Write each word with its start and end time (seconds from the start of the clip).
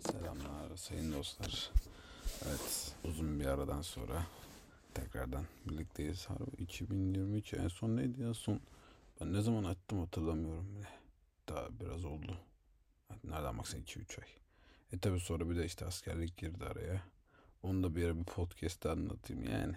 Selamlar 0.00 0.76
sayın 0.76 1.12
dostlar. 1.12 1.70
Evet 2.46 2.94
uzun 3.04 3.40
bir 3.40 3.46
aradan 3.46 3.82
sonra 3.82 4.26
tekrardan 4.94 5.44
birlikteyiz. 5.66 6.26
Harbi 6.30 6.62
2022 6.62 7.56
en 7.56 7.68
son 7.68 7.96
neydi 7.96 8.22
ya 8.22 8.34
son? 8.34 8.60
Ben 9.20 9.32
ne 9.32 9.40
zaman 9.40 9.64
attım 9.64 9.98
hatırlamıyorum 9.98 10.76
bile. 10.76 10.88
Daha 11.48 11.80
biraz 11.80 12.04
oldu. 12.04 12.38
Nereden 13.24 13.58
baksan 13.58 13.80
2-3 13.80 14.20
ay. 14.20 14.28
E 14.92 14.98
tabi 14.98 15.20
sonra 15.20 15.50
bir 15.50 15.56
de 15.56 15.64
işte 15.64 15.86
askerlik 15.86 16.36
girdi 16.36 16.64
araya. 16.64 17.02
Onu 17.62 17.82
da 17.82 17.96
bir 17.96 18.04
ara 18.04 18.16
bir 18.16 18.24
podcast'te 18.24 18.90
anlatayım 18.90 19.44
yani. 19.44 19.74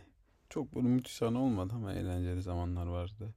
Çok 0.49 0.75
böyle 0.75 0.88
müthiş 0.88 1.21
an 1.21 1.36
olmadı 1.36 1.73
ama 1.75 1.93
eğlenceli 1.93 2.41
zamanlar 2.41 2.86
vardı. 2.88 3.34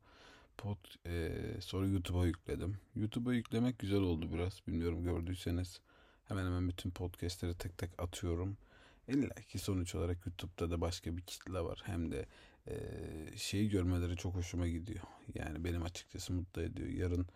Pod, 0.58 0.78
e, 1.06 1.32
sonra 1.60 1.86
YouTube'a 1.86 2.26
yükledim. 2.26 2.76
YouTube'a 2.96 3.34
yüklemek 3.34 3.78
güzel 3.78 4.00
oldu 4.00 4.32
biraz. 4.32 4.60
Bilmiyorum 4.66 5.04
gördüyseniz. 5.04 5.80
Hemen 6.30 6.46
hemen 6.46 6.68
bütün 6.68 6.90
podcastleri 6.90 7.54
tek 7.54 7.78
tek 7.78 8.02
atıyorum. 8.02 8.56
İlla 9.08 9.34
ki 9.34 9.58
sonuç 9.58 9.94
olarak 9.94 10.26
YouTube'da 10.26 10.70
da 10.70 10.80
başka 10.80 11.16
bir 11.16 11.22
kitle 11.22 11.60
var. 11.60 11.82
Hem 11.84 12.12
de 12.12 12.26
e, 12.66 12.74
şeyi 13.36 13.68
görmeleri 13.68 14.16
çok 14.16 14.34
hoşuma 14.34 14.68
gidiyor. 14.68 15.00
Yani 15.34 15.64
benim 15.64 15.82
açıkçası 15.82 16.32
mutlu 16.32 16.62
ediyor. 16.62 16.88
Yarın 16.88 17.26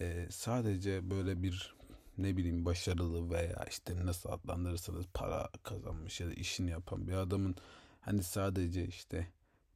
e, 0.00 0.26
sadece 0.30 1.10
böyle 1.10 1.42
bir 1.42 1.74
ne 2.18 2.36
bileyim 2.36 2.64
başarılı 2.64 3.30
veya 3.30 3.66
işte 3.70 4.06
nasıl 4.06 4.28
adlandırırsanız 4.28 5.06
para 5.14 5.48
kazanmış 5.62 6.20
ya 6.20 6.26
da 6.26 6.32
işini 6.32 6.70
yapan 6.70 7.08
bir 7.08 7.12
adamın 7.12 7.56
hani 8.00 8.22
sadece 8.22 8.86
işte 8.86 9.28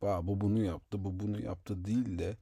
bu 0.02 0.40
bunu 0.40 0.62
yaptı 0.62 1.04
bu 1.04 1.20
bunu 1.20 1.42
yaptı 1.42 1.84
değil 1.84 2.18
de 2.18 2.36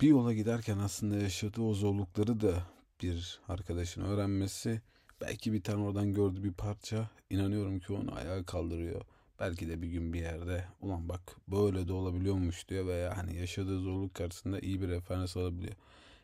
bir 0.00 0.08
yola 0.08 0.32
giderken 0.32 0.78
aslında 0.78 1.16
yaşadığı 1.16 1.62
o 1.62 1.74
zorlukları 1.74 2.40
da 2.40 2.66
bir 3.02 3.40
arkadaşın 3.48 4.02
öğrenmesi 4.02 4.82
belki 5.22 5.52
bir 5.52 5.62
tane 5.62 5.84
oradan 5.84 6.14
gördüğü 6.14 6.44
bir 6.44 6.52
parça 6.52 7.10
inanıyorum 7.30 7.80
ki 7.80 7.92
onu 7.92 8.14
ayağa 8.14 8.44
kaldırıyor. 8.44 9.02
Belki 9.40 9.68
de 9.68 9.82
bir 9.82 9.88
gün 9.88 10.12
bir 10.12 10.20
yerde 10.20 10.64
ulan 10.80 11.08
bak 11.08 11.20
böyle 11.48 11.88
de 11.88 11.92
olabiliyormuş 11.92 12.68
diyor 12.68 12.86
veya 12.86 13.16
hani 13.16 13.36
yaşadığı 13.36 13.80
zorluk 13.80 14.14
karşısında 14.14 14.60
iyi 14.60 14.80
bir 14.80 14.88
referans 14.88 15.36
alabiliyor. 15.36 15.74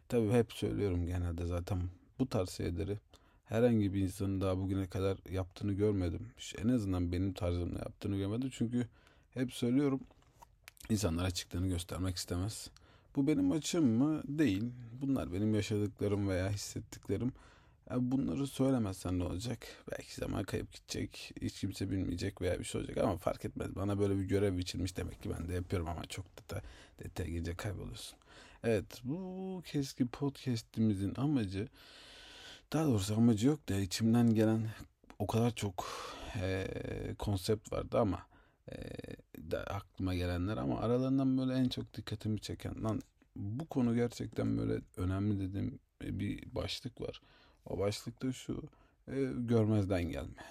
Tabii 0.08 0.30
hep 0.30 0.52
söylüyorum 0.52 1.06
genelde 1.06 1.46
zaten 1.46 1.82
bu 2.18 2.28
tarz 2.28 2.50
şeyleri 2.50 2.98
herhangi 3.44 3.94
bir 3.94 4.00
insanın 4.00 4.40
daha 4.40 4.58
bugüne 4.58 4.86
kadar 4.86 5.18
yaptığını 5.30 5.72
görmedim. 5.72 6.26
En 6.58 6.68
azından 6.68 7.12
benim 7.12 7.32
tarzımda 7.32 7.78
yaptığını 7.78 8.16
görmedim. 8.16 8.50
Çünkü 8.52 8.86
hep 9.34 9.52
söylüyorum 9.52 10.00
insanlara 10.90 11.30
çıktığını 11.30 11.68
göstermek 11.68 12.16
istemez. 12.16 12.70
Bu 13.16 13.26
benim 13.26 13.52
açım 13.52 13.86
mı? 13.86 14.22
Değil. 14.28 14.64
Bunlar 15.00 15.32
benim 15.32 15.54
yaşadıklarım 15.54 16.28
veya 16.28 16.50
hissettiklerim. 16.50 17.32
Bunları 17.96 18.46
söylemezsen 18.46 19.18
ne 19.18 19.24
olacak? 19.24 19.66
Belki 19.90 20.14
zaman 20.14 20.44
kayıp 20.44 20.72
gidecek. 20.72 21.32
Hiç 21.42 21.60
kimse 21.60 21.90
bilmeyecek 21.90 22.42
veya 22.42 22.58
bir 22.58 22.64
şey 22.64 22.80
olacak 22.80 22.98
ama 22.98 23.16
fark 23.16 23.44
etmez. 23.44 23.76
Bana 23.76 23.98
böyle 23.98 24.18
bir 24.18 24.24
görev 24.24 24.56
biçilmiş 24.56 24.96
demek 24.96 25.22
ki 25.22 25.30
ben 25.38 25.48
de 25.48 25.54
yapıyorum 25.54 25.88
ama 25.88 26.04
çok 26.04 26.50
da 26.50 26.62
detaya 27.04 27.30
girince 27.30 27.54
kayboluyorsun. 27.54 28.18
Evet 28.64 29.00
bu 29.04 29.62
keski 29.66 30.06
podcastimizin 30.06 31.14
amacı 31.16 31.68
daha 32.72 32.84
doğrusu 32.84 33.14
amacı 33.14 33.46
yok 33.46 33.68
da 33.68 33.74
içimden 33.74 34.34
gelen 34.34 34.68
o 35.18 35.26
kadar 35.26 35.54
çok 35.54 35.86
e, 36.42 36.66
konsept 37.18 37.72
vardı 37.72 37.98
ama 37.98 38.26
e, 38.72 38.76
da 39.50 39.60
aklıma 39.60 40.14
gelenler 40.14 40.56
ama 40.56 40.80
aralarından 40.80 41.38
böyle 41.38 41.54
en 41.54 41.68
çok 41.68 41.94
dikkatimi 41.94 42.40
çeken 42.40 42.84
lan 42.84 43.00
bu 43.36 43.66
konu 43.66 43.94
gerçekten 43.94 44.58
böyle 44.58 44.80
önemli 44.96 45.40
dediğim 45.40 45.78
bir 46.02 46.54
başlık 46.54 47.00
var. 47.00 47.20
O 47.66 47.78
başlıkta 47.78 48.32
şu 48.32 48.62
e, 49.08 49.14
görmezden 49.36 50.02
gelme. 50.02 50.44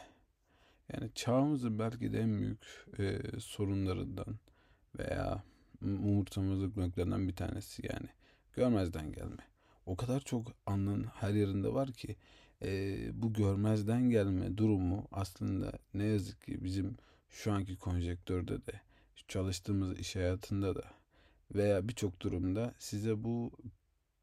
Yani 0.93 1.09
çağımızın 1.15 1.79
belki 1.79 2.13
de 2.13 2.19
en 2.19 2.39
büyük 2.39 2.85
e, 2.99 3.19
sorunlarından 3.39 4.39
veya 4.99 5.43
umursamazlık 5.81 6.77
noktalarından 6.77 7.27
bir 7.27 7.35
tanesi 7.35 7.87
yani 7.87 8.09
görmezden 8.53 9.11
gelme. 9.11 9.47
O 9.85 9.95
kadar 9.95 10.19
çok 10.19 10.53
anın 10.65 11.03
her 11.03 11.33
yerinde 11.33 11.73
var 11.73 11.91
ki 11.91 12.15
e, 12.61 12.99
bu 13.13 13.33
görmezden 13.33 14.09
gelme 14.09 14.57
durumu 14.57 15.07
aslında 15.11 15.71
ne 15.93 16.03
yazık 16.03 16.41
ki 16.41 16.63
bizim 16.63 16.97
şu 17.29 17.51
anki 17.51 17.77
konjektörde 17.77 18.65
de 18.65 18.81
çalıştığımız 19.27 19.99
iş 19.99 20.15
hayatında 20.15 20.75
da 20.75 20.83
veya 21.55 21.87
birçok 21.87 22.21
durumda 22.21 22.73
size 22.79 23.23
bu 23.23 23.51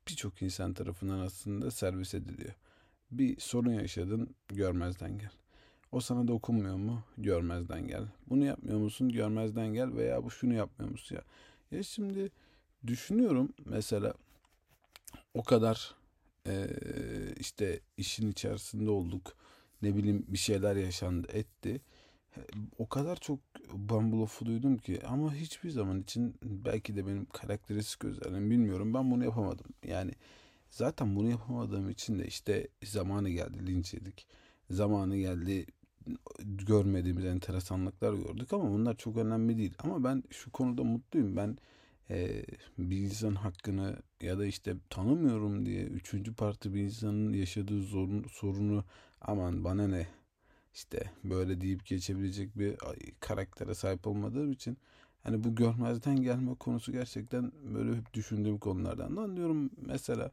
birçok 0.09 0.43
insan 0.43 0.75
tarafından 0.75 1.19
aslında 1.19 1.71
servis 1.71 2.15
ediliyor. 2.15 2.55
Bir 3.15 3.41
sorun 3.41 3.73
yaşadın 3.73 4.35
görmezden 4.49 5.19
gel. 5.19 5.31
O 5.93 6.01
sana 6.01 6.29
dokunmuyor 6.29 6.77
mu? 6.77 7.05
Görmezden 7.19 7.87
gel. 7.87 8.05
Bunu 8.29 8.45
yapmıyor 8.45 8.79
musun? 8.79 9.09
Görmezden 9.09 9.67
gel 9.67 9.95
veya 9.95 10.25
bu 10.25 10.31
şunu 10.31 10.55
yapmıyor 10.55 10.91
musun 10.91 11.17
ya? 11.17 11.23
Ya 11.71 11.83
şimdi 11.83 12.31
düşünüyorum 12.87 13.53
mesela 13.65 14.15
o 15.35 15.43
kadar 15.43 15.95
e, 16.47 16.67
işte 17.41 17.81
işin 17.97 18.31
içerisinde 18.31 18.91
olduk. 18.91 19.37
Ne 19.83 19.97
bileyim 19.97 20.25
bir 20.29 20.39
şeyler 20.39 20.77
yaşandı 20.77 21.29
etti. 21.33 21.81
O 22.79 22.89
kadar 22.89 23.17
çok 23.17 23.39
bambulofu 23.73 24.47
duydum 24.47 24.79
ki 24.79 25.01
ama 25.07 25.35
hiçbir 25.35 25.71
zaman 25.71 26.01
için 26.01 26.35
belki 26.43 26.97
de 26.97 27.07
benim 27.07 27.25
karakteristik 27.25 28.05
özelliğim 28.05 28.51
bilmiyorum 28.51 28.95
ben 28.95 29.11
bunu 29.11 29.25
yapamadım. 29.25 29.67
Yani 29.87 30.13
zaten 30.75 31.17
bunu 31.17 31.31
yapamadığım 31.31 31.91
için 31.91 32.19
de 32.19 32.27
işte 32.27 32.69
zamanı 32.85 33.31
geldi 33.31 33.67
linç 33.67 33.95
yedik. 33.95 34.27
Zamanı 34.71 35.17
geldi 35.17 35.67
görmediğimiz 36.39 37.25
enteresanlıklar 37.25 38.15
gördük 38.15 38.53
ama 38.53 38.71
bunlar 38.71 38.97
çok 38.97 39.17
önemli 39.17 39.59
değil. 39.59 39.75
Ama 39.79 40.05
ben 40.05 40.23
şu 40.31 40.51
konuda 40.53 40.85
mutluyum. 40.85 41.37
Ben 41.37 41.59
e, 42.11 42.45
bir 42.79 42.97
insan 42.99 43.35
hakkını 43.35 43.97
ya 44.21 44.39
da 44.39 44.47
işte 44.47 44.75
tanımıyorum 44.91 45.67
diye 45.67 45.85
üçüncü 45.85 46.35
parti 46.35 46.75
bir 46.75 46.81
insanın 46.81 47.33
yaşadığı 47.33 47.83
zorun, 47.83 48.27
sorunu 48.31 48.85
aman 49.21 49.65
bana 49.65 49.89
ne 49.89 50.07
işte 50.75 51.11
böyle 51.25 51.61
deyip 51.61 51.87
geçebilecek 51.87 52.59
bir 52.59 52.77
karaktere 53.21 53.75
sahip 53.75 54.07
olmadığım 54.07 54.53
için 54.53 54.79
hani 55.23 55.45
bu 55.45 55.55
görmezden 55.55 56.23
gelme 56.23 56.55
konusu 56.55 56.93
gerçekten 56.93 57.53
böyle 57.75 57.97
hep 57.97 58.15
düşündüğüm 58.15 58.59
konulardan. 58.59 59.17
Lan 59.17 59.37
diyorum 59.37 59.71
mesela 59.77 60.31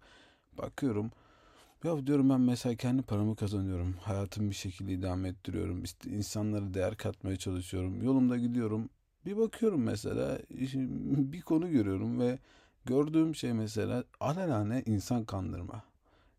bakıyorum 0.58 1.12
ya 1.84 2.08
diyorum 2.08 2.30
ben 2.30 2.42
mesela 2.42 2.76
kendi 2.76 3.02
paramı 3.02 3.36
kazanıyorum. 3.36 3.94
Hayatımı 4.02 4.50
bir 4.50 4.56
şekilde 4.56 4.94
idame 4.94 5.30
ettiriyorum. 5.30 5.84
İşte 5.84 6.10
insanlara 6.10 6.74
değer 6.74 6.98
katmaya 6.98 7.38
çalışıyorum. 7.38 8.04
Yolumda 8.04 8.38
gidiyorum. 8.38 8.90
Bir 9.26 9.38
bakıyorum 9.38 9.84
mesela 9.84 10.40
bir 11.34 11.42
konu 11.42 11.72
görüyorum 11.72 12.20
ve 12.20 12.40
gördüğüm 12.86 13.36
şey 13.36 13.54
mesela 13.54 14.04
alelane 14.20 14.84
insan 14.86 15.26
kandırma 15.26 15.84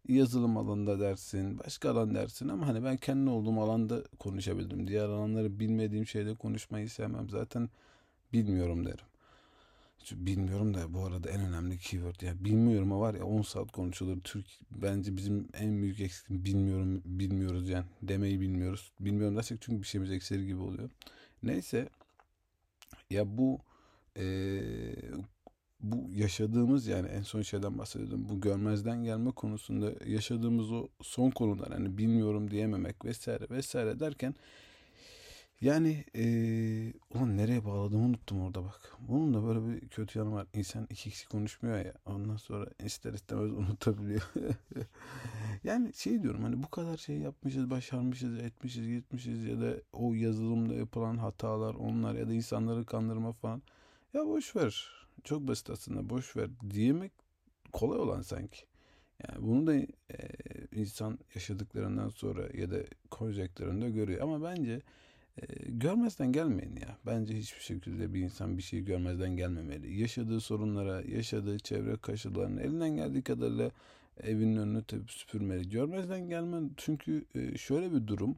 yazılım 0.08 0.56
alanında 0.56 1.00
dersin, 1.00 1.58
başka 1.58 1.90
alan 1.90 2.14
dersin 2.14 2.48
ama 2.48 2.66
hani 2.66 2.84
ben 2.84 2.96
kendi 2.96 3.30
olduğum 3.30 3.60
alanda 3.60 4.02
konuşabildim. 4.18 4.88
Diğer 4.88 5.04
alanları 5.04 5.60
bilmediğim 5.60 6.06
şeyde 6.06 6.34
konuşmayı 6.34 6.90
sevmem. 6.90 7.30
Zaten 7.30 7.68
bilmiyorum 8.32 8.86
derim. 8.86 9.11
Bilmiyorum 10.10 10.74
da 10.74 10.94
bu 10.94 11.04
arada 11.04 11.30
en 11.30 11.40
önemli 11.40 11.78
keyword 11.78 12.20
ya 12.20 12.44
bilmiyorum 12.44 13.00
var 13.00 13.14
ya 13.14 13.24
10 13.24 13.42
saat 13.42 13.72
konuşulur. 13.72 14.20
Türk 14.20 14.46
bence 14.70 15.16
bizim 15.16 15.48
en 15.54 15.82
büyük 15.82 16.00
eksikliğim 16.00 16.44
bilmiyorum 16.44 17.02
bilmiyoruz 17.04 17.68
yani 17.68 17.84
demeyi 18.02 18.40
bilmiyoruz. 18.40 18.92
Bilmiyorum 19.00 19.36
dersek 19.36 19.62
çünkü 19.62 19.82
bir 19.82 19.86
şeyimiz 19.86 20.10
ekseri 20.10 20.46
gibi 20.46 20.60
oluyor. 20.60 20.90
Neyse 21.42 21.88
ya 23.10 23.38
bu 23.38 23.58
e, 24.18 24.24
bu 25.80 26.10
yaşadığımız 26.14 26.86
yani 26.86 27.08
en 27.08 27.22
son 27.22 27.42
şeyden 27.42 27.78
bahsediyordum. 27.78 28.28
Bu 28.28 28.40
görmezden 28.40 29.04
gelme 29.04 29.30
konusunda 29.30 29.92
yaşadığımız 30.06 30.72
o 30.72 30.88
son 31.02 31.30
konular 31.30 31.72
hani 31.72 31.98
bilmiyorum 31.98 32.50
diyememek 32.50 33.04
vesaire 33.04 33.50
vesaire 33.50 34.00
derken 34.00 34.34
yani 35.62 36.04
ee, 36.16 36.92
ulan 37.14 37.36
nereye 37.36 37.64
bağladığımı 37.64 38.04
unuttum 38.04 38.40
orada 38.42 38.64
bak. 38.64 38.96
Bunun 39.08 39.34
da 39.34 39.44
böyle 39.46 39.68
bir 39.68 39.88
kötü 39.88 40.18
yanı 40.18 40.32
var. 40.32 40.46
İnsan 40.54 40.86
iki 40.90 41.10
kişi 41.10 41.28
konuşmuyor 41.28 41.84
ya. 41.84 41.94
Ondan 42.06 42.36
sonra 42.36 42.66
ister 42.84 43.12
istemez 43.12 43.50
unutabiliyor. 43.52 44.22
yani 45.64 45.94
şey 45.94 46.22
diyorum 46.22 46.42
hani 46.42 46.62
bu 46.62 46.70
kadar 46.70 46.96
şey 46.96 47.18
yapmışız, 47.18 47.70
başarmışız, 47.70 48.38
etmişiz, 48.38 48.88
gitmişiz 48.88 49.44
ya 49.44 49.60
da 49.60 49.76
o 49.92 50.14
yazılımda 50.14 50.74
yapılan 50.74 51.16
hatalar 51.16 51.74
onlar 51.74 52.14
ya 52.14 52.28
da 52.28 52.32
insanları 52.32 52.84
kandırma 52.84 53.32
falan. 53.32 53.62
Ya 54.14 54.26
boş 54.26 54.56
ver 54.56 54.88
çok 55.24 55.48
basit 55.48 55.70
aslında 55.70 56.10
boş 56.10 56.36
ver 56.36 56.50
diyemek 56.70 57.12
kolay 57.72 57.98
olan 57.98 58.22
sanki. 58.22 58.64
Yani 59.28 59.46
bunu 59.46 59.66
da 59.66 59.74
e, 59.74 59.86
insan 60.72 61.18
yaşadıklarından 61.34 62.08
sonra 62.08 62.42
ya 62.54 62.70
da 62.70 62.76
konuşacaklarında 63.10 63.88
görüyor. 63.88 64.20
Ama 64.20 64.42
bence 64.42 64.82
e, 65.38 65.44
görmezden 65.68 66.32
gelmeyin 66.32 66.76
ya. 66.76 66.98
Bence 67.06 67.36
hiçbir 67.36 67.60
şekilde 67.62 68.14
bir 68.14 68.20
insan 68.20 68.58
bir 68.58 68.62
şeyi 68.62 68.84
görmezden 68.84 69.36
gelmemeli. 69.36 70.00
Yaşadığı 70.00 70.40
sorunlara, 70.40 71.02
yaşadığı 71.02 71.58
çevre 71.58 71.96
kaşılarına 71.96 72.60
elinden 72.60 72.96
geldiği 72.96 73.22
kadarıyla 73.22 73.70
evinin 74.20 74.56
önünü 74.56 74.84
tepip 74.84 75.10
süpürmeli. 75.10 75.68
Görmezden 75.68 76.28
gelme 76.28 76.68
çünkü 76.76 77.24
e, 77.34 77.58
şöyle 77.58 77.92
bir 77.92 78.06
durum. 78.06 78.36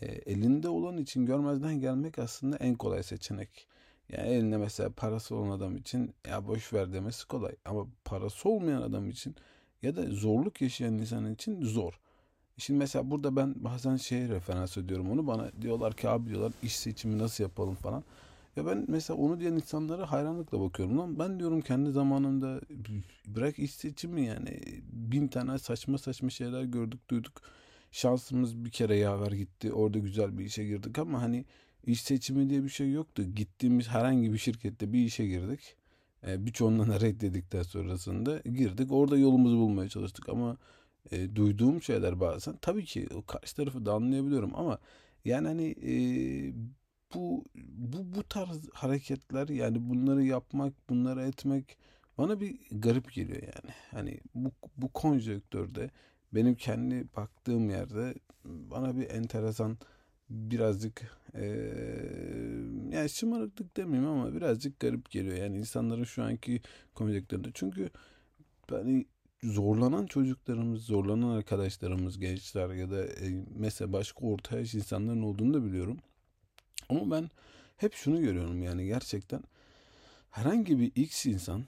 E, 0.00 0.06
elinde 0.06 0.68
olan 0.68 0.98
için 0.98 1.26
görmezden 1.26 1.80
gelmek 1.80 2.18
aslında 2.18 2.56
en 2.56 2.74
kolay 2.74 3.02
seçenek. 3.02 3.66
Yani 4.12 4.28
elinde 4.28 4.56
mesela 4.56 4.90
parası 4.90 5.36
olan 5.36 5.50
adam 5.50 5.76
için 5.76 6.14
ya 6.28 6.46
boş 6.46 6.72
ver 6.72 6.92
demesi 6.92 7.28
kolay. 7.28 7.52
Ama 7.64 7.86
parası 8.04 8.48
olmayan 8.48 8.82
adam 8.82 9.10
için 9.10 9.36
ya 9.82 9.96
da 9.96 10.02
zorluk 10.02 10.62
yaşayan 10.62 10.94
insan 10.94 11.32
için 11.32 11.62
zor. 11.62 12.00
Şimdi 12.58 12.78
mesela 12.78 13.10
burada 13.10 13.36
ben 13.36 13.54
bazen 13.56 13.96
şeye 13.96 14.28
referans 14.28 14.76
ediyorum 14.76 15.10
onu. 15.10 15.26
Bana 15.26 15.50
diyorlar 15.62 15.94
ki 15.94 16.08
abi 16.08 16.30
diyorlar 16.30 16.52
iş 16.62 16.76
seçimi 16.76 17.18
nasıl 17.18 17.44
yapalım 17.44 17.74
falan. 17.74 18.04
Ya 18.56 18.66
ben 18.66 18.84
mesela 18.88 19.18
onu 19.18 19.40
diyen 19.40 19.52
insanlara 19.52 20.12
hayranlıkla 20.12 20.60
bakıyorum. 20.60 20.98
Lan 20.98 21.18
ben 21.18 21.38
diyorum 21.38 21.60
kendi 21.60 21.90
zamanımda 21.90 22.60
bırak 23.26 23.58
iş 23.58 23.74
seçimi 23.74 24.26
yani 24.26 24.60
bin 24.92 25.28
tane 25.28 25.58
saçma 25.58 25.98
saçma 25.98 26.30
şeyler 26.30 26.62
gördük 26.62 27.10
duyduk. 27.10 27.32
Şansımız 27.92 28.64
bir 28.64 28.70
kere 28.70 28.96
yaver 28.96 29.32
gitti. 29.32 29.72
Orada 29.72 29.98
güzel 29.98 30.38
bir 30.38 30.44
işe 30.44 30.64
girdik 30.64 30.98
ama 30.98 31.22
hani 31.22 31.44
iş 31.86 32.02
seçimi 32.02 32.50
diye 32.50 32.64
bir 32.64 32.68
şey 32.68 32.92
yoktu. 32.92 33.22
Gittiğimiz 33.22 33.88
herhangi 33.88 34.32
bir 34.32 34.38
şirkette 34.38 34.92
bir 34.92 35.04
işe 35.04 35.26
girdik. 35.26 35.76
E, 36.26 36.46
birçoğundan 36.46 37.00
reddedikten 37.00 37.62
sonrasında 37.62 38.38
girdik. 38.38 38.92
Orada 38.92 39.16
yolumuzu 39.16 39.56
bulmaya 39.56 39.88
çalıştık 39.88 40.28
ama 40.28 40.56
e, 41.10 41.36
duyduğum 41.36 41.82
şeyler 41.82 42.20
bazen 42.20 42.56
tabii 42.56 42.84
ki 42.84 43.08
o 43.14 43.22
karşı 43.26 43.56
tarafı 43.56 43.86
da 43.86 43.92
anlayabiliyorum 43.92 44.54
ama 44.54 44.78
yani 45.24 45.48
hani 45.48 45.74
e, 45.82 45.92
bu 47.14 47.44
bu 47.56 48.16
bu 48.16 48.22
tarz 48.22 48.68
hareketler 48.72 49.48
yani 49.48 49.90
bunları 49.90 50.24
yapmak, 50.24 50.90
bunları 50.90 51.22
etmek 51.22 51.78
bana 52.18 52.40
bir 52.40 52.58
garip 52.70 53.12
geliyor 53.12 53.42
yani. 53.42 53.74
Hani 53.90 54.20
bu 54.34 54.52
bu 54.76 54.88
konjonktörde 54.88 55.90
benim 56.34 56.54
kendi 56.54 57.06
baktığım 57.16 57.70
yerde 57.70 58.14
bana 58.44 58.96
bir 58.96 59.10
enteresan 59.10 59.78
birazcık 60.30 61.02
e, 61.34 61.44
yani 62.90 63.08
şımarıklık 63.08 63.76
demeyeyim 63.76 64.10
ama 64.10 64.34
birazcık 64.34 64.80
garip 64.80 65.10
geliyor. 65.10 65.36
Yani 65.36 65.58
insanların 65.58 66.04
şu 66.04 66.22
anki 66.22 66.62
konjonktöründe. 66.94 67.48
Çünkü 67.54 67.90
hani 68.70 69.06
zorlanan 69.44 70.06
çocuklarımız, 70.06 70.84
zorlanan 70.84 71.28
arkadaşlarımız, 71.28 72.18
gençler 72.18 72.70
ya 72.70 72.90
da 72.90 73.04
e, 73.04 73.44
mesela 73.56 73.92
başka 73.92 74.26
orta 74.26 74.58
yaş 74.58 74.74
insanların 74.74 75.22
olduğunu 75.22 75.54
da 75.54 75.64
biliyorum. 75.64 75.98
Ama 76.88 77.10
ben 77.10 77.30
hep 77.76 77.94
şunu 77.94 78.20
görüyorum 78.20 78.62
yani 78.62 78.86
gerçekten 78.86 79.42
herhangi 80.30 80.78
bir 80.78 80.92
X 80.94 81.26
insan 81.26 81.64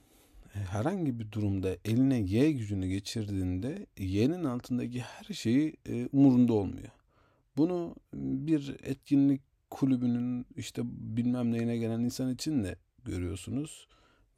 e, 0.54 0.58
herhangi 0.58 1.18
bir 1.18 1.32
durumda 1.32 1.76
eline 1.84 2.20
Y 2.20 2.52
gücünü 2.52 2.86
geçirdiğinde 2.86 3.86
Y'nin 3.98 4.44
altındaki 4.44 5.00
her 5.00 5.34
şeyi 5.34 5.76
e, 5.88 6.08
umurunda 6.12 6.52
olmuyor. 6.52 6.90
Bunu 7.56 7.96
bir 8.14 8.76
etkinlik 8.82 9.40
kulübünün 9.70 10.46
işte 10.56 10.82
bilmem 10.84 11.52
neyine 11.52 11.76
gelen 11.76 12.00
insan 12.00 12.34
için 12.34 12.64
de 12.64 12.76
görüyorsunuz. 13.04 13.88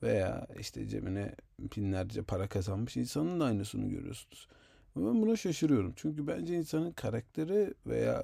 Veya 0.02 0.46
işte 0.60 0.88
cebine 0.88 1.34
binlerce 1.76 2.22
para 2.22 2.48
kazanmış 2.48 2.96
insanın 2.96 3.40
da 3.40 3.44
aynısını 3.44 3.88
görüyorsunuz. 3.88 4.48
Ben 4.96 5.22
buna 5.22 5.36
şaşırıyorum. 5.36 5.92
Çünkü 5.96 6.26
bence 6.26 6.56
insanın 6.56 6.92
karakteri 6.92 7.74
veya 7.86 8.22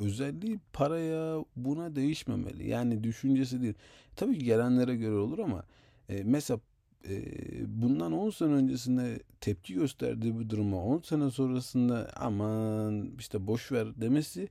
özelliği 0.00 0.58
paraya 0.72 1.44
buna 1.56 1.96
değişmemeli. 1.96 2.68
Yani 2.68 3.04
düşüncesi 3.04 3.62
değil. 3.62 3.74
Tabii 4.16 4.38
ki 4.38 4.44
gelenlere 4.44 4.96
göre 4.96 5.14
olur 5.14 5.38
ama 5.38 5.64
e, 6.08 6.22
mesela 6.24 6.60
e, 7.08 7.22
bundan 7.82 8.12
10 8.12 8.30
sene 8.30 8.52
öncesinde 8.52 9.18
tepki 9.40 9.74
gösterdiği 9.74 10.38
bir 10.40 10.50
duruma 10.50 10.84
10 10.84 10.98
sene 10.98 11.30
sonrasında 11.30 12.10
aman 12.16 13.10
işte 13.18 13.46
boş 13.46 13.72
ver 13.72 14.00
demesi 14.00 14.48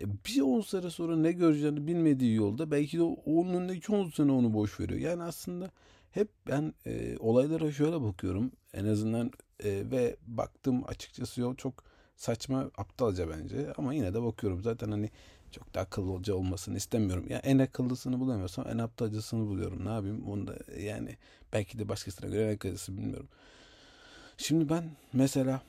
bir 0.00 0.40
10 0.40 0.60
sene 0.60 0.90
sonra 0.90 1.16
ne 1.16 1.32
göreceğini 1.32 1.86
bilmediği 1.86 2.34
yolda 2.34 2.70
belki 2.70 2.98
de 2.98 3.02
onun 3.02 3.54
önündeki 3.54 3.92
10 3.92 4.10
sene 4.10 4.32
onu 4.32 4.54
boş 4.54 4.80
veriyor. 4.80 5.00
Yani 5.00 5.22
aslında 5.22 5.70
hep 6.10 6.28
ben 6.46 6.74
e, 6.86 7.16
olaylara 7.18 7.72
şöyle 7.72 8.02
bakıyorum 8.02 8.52
en 8.72 8.84
azından 8.84 9.30
e, 9.64 9.90
ve 9.90 10.16
baktım 10.26 10.84
açıkçası 10.86 11.40
yol 11.40 11.54
çok 11.56 11.84
saçma 12.16 12.70
aptalca 12.78 13.28
bence 13.30 13.72
ama 13.76 13.94
yine 13.94 14.14
de 14.14 14.22
bakıyorum 14.22 14.62
zaten 14.62 14.90
hani 14.90 15.10
çok 15.50 15.74
da 15.74 15.80
akıllıca 15.80 16.34
olmasını 16.34 16.76
istemiyorum. 16.76 17.24
Ya 17.28 17.34
yani 17.34 17.42
en 17.44 17.58
akıllısını 17.58 18.20
bulamıyorsam 18.20 18.66
en 18.68 18.78
aptalcasını 18.78 19.46
buluyorum. 19.46 19.84
Ne 19.84 19.88
yapayım? 19.88 20.28
Onu 20.28 20.46
da 20.46 20.56
yani 20.80 21.16
belki 21.52 21.78
de 21.78 21.88
başkasına 21.88 22.30
göre 22.30 22.50
en 22.50 22.54
akıllısı 22.54 22.96
bilmiyorum. 22.96 23.28
Şimdi 24.36 24.68
ben 24.68 24.90
mesela 25.12 25.62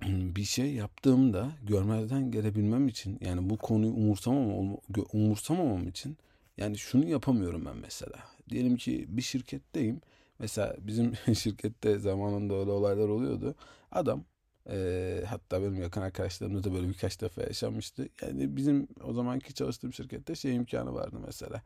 bir 0.36 0.44
şey 0.44 0.72
yaptığımda 0.74 1.52
görmezden 1.62 2.30
gelebilmem 2.30 2.88
için 2.88 3.18
yani 3.20 3.50
bu 3.50 3.56
konuyu 3.56 3.92
umursamam 3.92 4.76
umursamamam 5.12 5.88
için 5.88 6.16
yani 6.56 6.78
şunu 6.78 7.08
yapamıyorum 7.08 7.64
ben 7.64 7.76
mesela. 7.76 8.16
Diyelim 8.50 8.76
ki 8.76 9.06
bir 9.08 9.22
şirketteyim. 9.22 10.00
Mesela 10.38 10.76
bizim 10.80 11.12
şirkette 11.34 11.98
zamanında 11.98 12.54
öyle 12.54 12.70
olaylar 12.70 13.08
oluyordu. 13.08 13.54
Adam 13.92 14.24
e, 14.70 15.24
hatta 15.28 15.62
benim 15.62 15.82
yakın 15.82 16.00
arkadaşlarımda 16.02 16.64
da 16.64 16.72
böyle 16.74 16.88
birkaç 16.88 17.20
defa 17.20 17.42
yaşanmıştı. 17.42 18.08
Yani 18.22 18.56
bizim 18.56 18.88
o 19.04 19.12
zamanki 19.12 19.54
çalıştığım 19.54 19.92
şirkette 19.92 20.34
şey 20.34 20.56
imkanı 20.56 20.94
vardı 20.94 21.16
mesela. 21.26 21.62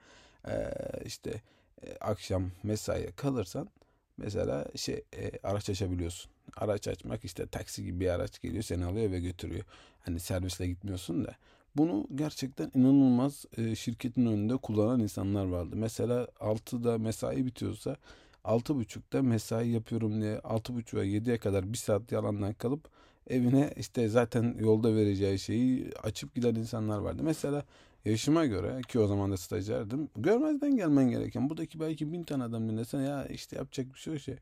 E, 0.48 0.72
işte 1.04 1.42
e, 1.86 1.96
akşam 2.00 2.50
mesaiye 2.62 3.10
kalırsan 3.16 3.68
mesela 4.16 4.66
şey 4.76 5.04
e, 5.16 5.30
araç 5.42 5.70
açabiliyorsun. 5.70 6.33
Araç 6.56 6.88
açmak 6.88 7.24
işte 7.24 7.46
taksi 7.46 7.84
gibi 7.84 8.00
bir 8.00 8.08
araç 8.08 8.40
geliyor 8.40 8.62
seni 8.62 8.84
alıyor 8.84 9.10
ve 9.10 9.20
götürüyor. 9.20 9.64
Hani 10.00 10.20
servisle 10.20 10.66
gitmiyorsun 10.66 11.24
da. 11.24 11.36
Bunu 11.76 12.06
gerçekten 12.14 12.70
inanılmaz 12.74 13.44
e, 13.56 13.74
şirketin 13.74 14.26
önünde 14.26 14.56
kullanan 14.56 15.00
insanlar 15.00 15.44
vardı. 15.44 15.76
Mesela 15.76 16.28
6'da 16.40 16.98
mesai 16.98 17.46
bitiyorsa 17.46 17.96
6.30'da 18.44 19.22
mesai 19.22 19.68
yapıyorum 19.68 20.20
diye 20.20 20.36
6.30'a 20.36 21.04
7'ye 21.04 21.38
kadar 21.38 21.72
bir 21.72 21.78
saat 21.78 22.12
yalandan 22.12 22.54
kalıp 22.54 22.88
evine 23.26 23.70
işte 23.76 24.08
zaten 24.08 24.56
yolda 24.60 24.94
vereceği 24.94 25.38
şeyi 25.38 25.90
açıp 26.02 26.34
giden 26.34 26.54
insanlar 26.54 26.98
vardı. 26.98 27.22
Mesela 27.24 27.64
yaşıma 28.04 28.46
göre 28.46 28.80
ki 28.88 28.98
o 28.98 29.06
zaman 29.06 29.32
da 29.32 29.36
stajyerdim. 29.36 30.08
Görmezden 30.16 30.76
gelmen 30.76 31.10
gereken 31.10 31.50
buradaki 31.50 31.80
belki 31.80 32.12
bin 32.12 32.22
tane 32.22 32.44
adam 32.44 32.68
dinlesen 32.68 33.00
ya 33.00 33.26
işte 33.26 33.56
yapacak 33.56 33.94
bir 33.94 33.98
şey 33.98 34.18
şey. 34.18 34.36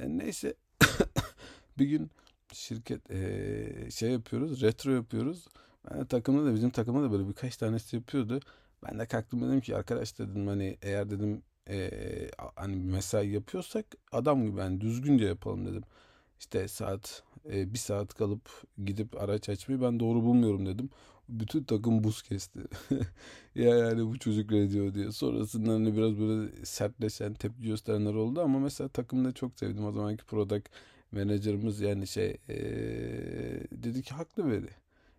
E, 0.00 0.18
neyse 0.18 0.54
bir 1.80 1.86
gün 1.86 2.10
şirket 2.52 3.10
e, 3.10 3.90
şey 3.90 4.10
yapıyoruz 4.10 4.62
retro 4.62 4.92
yapıyoruz. 4.92 5.48
Ben 5.90 6.00
de 6.00 6.06
takımda 6.06 6.46
da 6.46 6.54
bizim 6.54 6.70
takımda 6.70 7.02
da 7.02 7.12
böyle 7.12 7.28
birkaç 7.28 7.56
tanesi 7.56 7.96
yapıyordu. 7.96 8.40
Ben 8.88 8.98
de 8.98 9.06
kalktım 9.06 9.42
dedim 9.42 9.60
ki 9.60 9.76
arkadaş 9.76 10.18
dedim 10.18 10.46
hani 10.46 10.78
eğer 10.82 11.10
dedim 11.10 11.42
e, 11.68 11.90
hani 12.56 12.76
mesai 12.76 13.28
yapıyorsak 13.28 13.86
adam 14.12 14.46
gibi 14.46 14.60
yani 14.60 14.80
düzgünce 14.80 15.24
yapalım 15.24 15.66
dedim. 15.66 15.82
İşte 16.40 16.68
saat 16.68 17.22
e, 17.52 17.72
bir 17.74 17.78
saat 17.78 18.14
kalıp 18.14 18.50
gidip 18.84 19.22
araç 19.22 19.48
açmayı 19.48 19.82
ben 19.82 20.00
doğru 20.00 20.22
bulmuyorum 20.22 20.66
dedim. 20.66 20.90
Bütün 21.28 21.64
takım 21.64 22.04
buz 22.04 22.22
kesti. 22.22 22.60
ya 23.54 23.76
yani 23.78 24.06
bu 24.06 24.18
çocuk 24.18 24.50
ne 24.50 24.70
diyor 24.70 24.94
diye. 24.94 25.12
Sonrasında 25.12 25.72
hani 25.72 25.96
biraz 25.96 26.18
böyle 26.18 26.64
sertleşen 26.66 27.34
tepki 27.34 27.62
gösterenler 27.62 28.14
oldu 28.14 28.40
ama 28.40 28.58
mesela 28.58 28.88
takımda 28.88 29.32
çok 29.32 29.58
sevdim. 29.58 29.84
O 29.84 29.92
zamanki 29.92 30.24
product 30.24 30.68
menajerimiz 31.12 31.80
yani 31.80 32.06
şey 32.06 32.36
ee, 32.48 32.56
dedi 33.72 34.02
ki 34.02 34.14
haklı 34.14 34.50
dedi. 34.50 34.70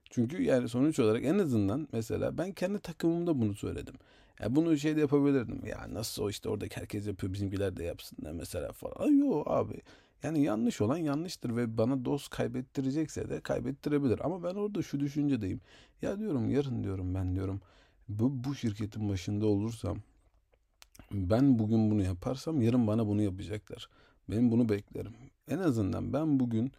Çünkü 0.10 0.44
yani 0.44 0.70
sonuç 0.70 1.00
olarak 1.00 1.26
en 1.26 1.40
azından 1.40 1.88
mesela 1.92 2.38
ben 2.38 2.52
kendi 2.52 2.80
takımımda 2.80 3.42
bunu 3.42 3.56
söyledim. 3.56 3.96
Ya 4.40 4.56
bunu 4.56 4.78
şey 4.78 4.96
de 4.96 5.00
yapabilirdim. 5.00 5.66
Ya 5.66 5.88
nasıl 5.94 6.24
o 6.24 6.30
işte 6.30 6.50
oradaki 6.50 6.78
herkes 6.78 7.08
yapıyor 7.08 7.34
bizimkiler 7.34 7.78
de 7.78 7.84
yapsın 7.84 8.18
da 8.26 8.34
mesela 8.34 8.72
falan. 8.72 9.12
Yok 9.12 9.48
abi. 9.50 9.82
Yani 10.24 10.44
yanlış 10.44 10.82
olan 10.82 10.98
yanlıştır 10.98 11.56
ve 11.56 11.78
bana 11.78 12.06
dost 12.06 12.30
kaybettirecekse 12.30 13.30
de 13.30 13.42
kaybettirebilir. 13.42 14.26
Ama 14.26 14.44
ben 14.44 14.56
orada 14.56 14.82
şu 14.82 15.00
düşüncedeyim. 15.00 15.62
Ya 16.02 16.20
diyorum 16.20 16.50
yarın 16.50 16.84
diyorum 16.84 17.16
ben 17.16 17.36
diyorum 17.36 17.62
bu, 18.10 18.44
bu 18.44 18.56
şirketin 18.56 19.10
başında 19.10 19.46
olursam 19.48 19.98
ben 21.12 21.60
bugün 21.60 21.92
bunu 21.92 22.04
yaparsam 22.04 22.62
yarın 22.62 22.88
bana 22.88 23.08
bunu 23.08 23.22
yapacaklar. 23.22 23.90
Benim 24.30 24.52
bunu 24.52 24.70
beklerim. 24.70 25.14
En 25.52 25.60
azından 25.60 26.14
ben 26.14 26.40
bugün 26.40 26.72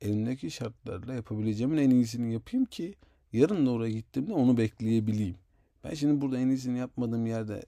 elimdeki 0.00 0.50
şartlarla 0.50 1.14
yapabileceğimin 1.14 1.76
en 1.76 1.90
iyisini 1.90 2.32
yapayım 2.32 2.66
ki 2.66 2.94
yarın 3.32 3.66
da 3.66 3.70
oraya 3.70 3.92
gittiğimde 3.92 4.32
onu 4.32 4.56
bekleyebileyim. 4.56 5.36
Ben 5.84 5.94
şimdi 5.94 6.20
burada 6.20 6.38
en 6.38 6.48
iyisini 6.48 6.78
yapmadığım 6.78 7.26
yerde 7.26 7.66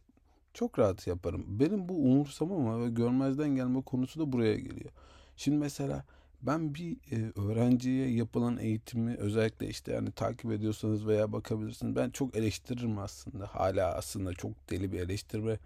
çok 0.54 0.78
rahat 0.78 1.06
yaparım. 1.06 1.44
Benim 1.48 1.88
bu 1.88 1.94
umursamama 1.94 2.84
ve 2.84 2.88
görmezden 2.88 3.48
gelme 3.48 3.82
konusu 3.82 4.20
da 4.20 4.32
buraya 4.32 4.54
geliyor. 4.54 4.90
Şimdi 5.36 5.58
mesela 5.58 6.04
ben 6.42 6.74
bir 6.74 6.96
e, 7.10 7.40
öğrenciye 7.40 8.10
yapılan 8.10 8.58
eğitimi 8.58 9.16
özellikle 9.16 9.68
işte 9.68 9.92
yani 9.92 10.12
takip 10.12 10.52
ediyorsanız 10.52 11.06
veya 11.06 11.32
bakabilirsiniz. 11.32 11.96
Ben 11.96 12.10
çok 12.10 12.36
eleştiririm 12.36 12.98
aslında. 12.98 13.46
Hala 13.46 13.94
aslında 13.94 14.32
çok 14.32 14.70
deli 14.70 14.92
bir 14.92 15.00
eleştirme 15.00 15.58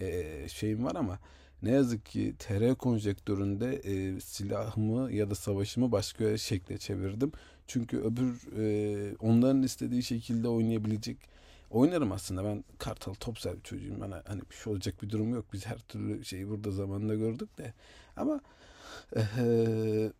e, 0.00 0.48
şeyim 0.48 0.84
var 0.84 0.94
ama 0.94 1.18
ne 1.62 1.70
yazık 1.70 2.06
ki 2.06 2.34
TR 2.38 2.74
konjektöründe 2.74 3.74
e, 3.74 4.20
silahımı 4.20 5.12
ya 5.12 5.30
da 5.30 5.34
savaşımı 5.34 5.92
başka 5.92 6.36
şekle 6.38 6.78
çevirdim. 6.78 7.32
Çünkü 7.66 7.98
öbür 7.98 8.56
e, 8.58 9.16
onların 9.16 9.62
istediği 9.62 10.02
şekilde 10.02 10.48
oynayabilecek 10.48 11.16
oynarım 11.70 12.12
aslında. 12.12 12.44
Ben 12.44 12.64
Kartal 12.78 13.14
Topsel 13.14 13.56
bir 13.56 13.62
çocuğum. 13.62 14.00
Bana 14.00 14.22
hani 14.26 14.42
bir 14.50 14.54
şey 14.54 14.72
olacak 14.72 15.02
bir 15.02 15.10
durum 15.10 15.34
yok. 15.34 15.44
Biz 15.52 15.66
her 15.66 15.78
türlü 15.78 16.24
şeyi 16.24 16.48
burada 16.48 16.70
zamanında 16.70 17.14
gördük 17.14 17.58
de. 17.58 17.74
Ama 18.16 18.40
e, 19.16 20.12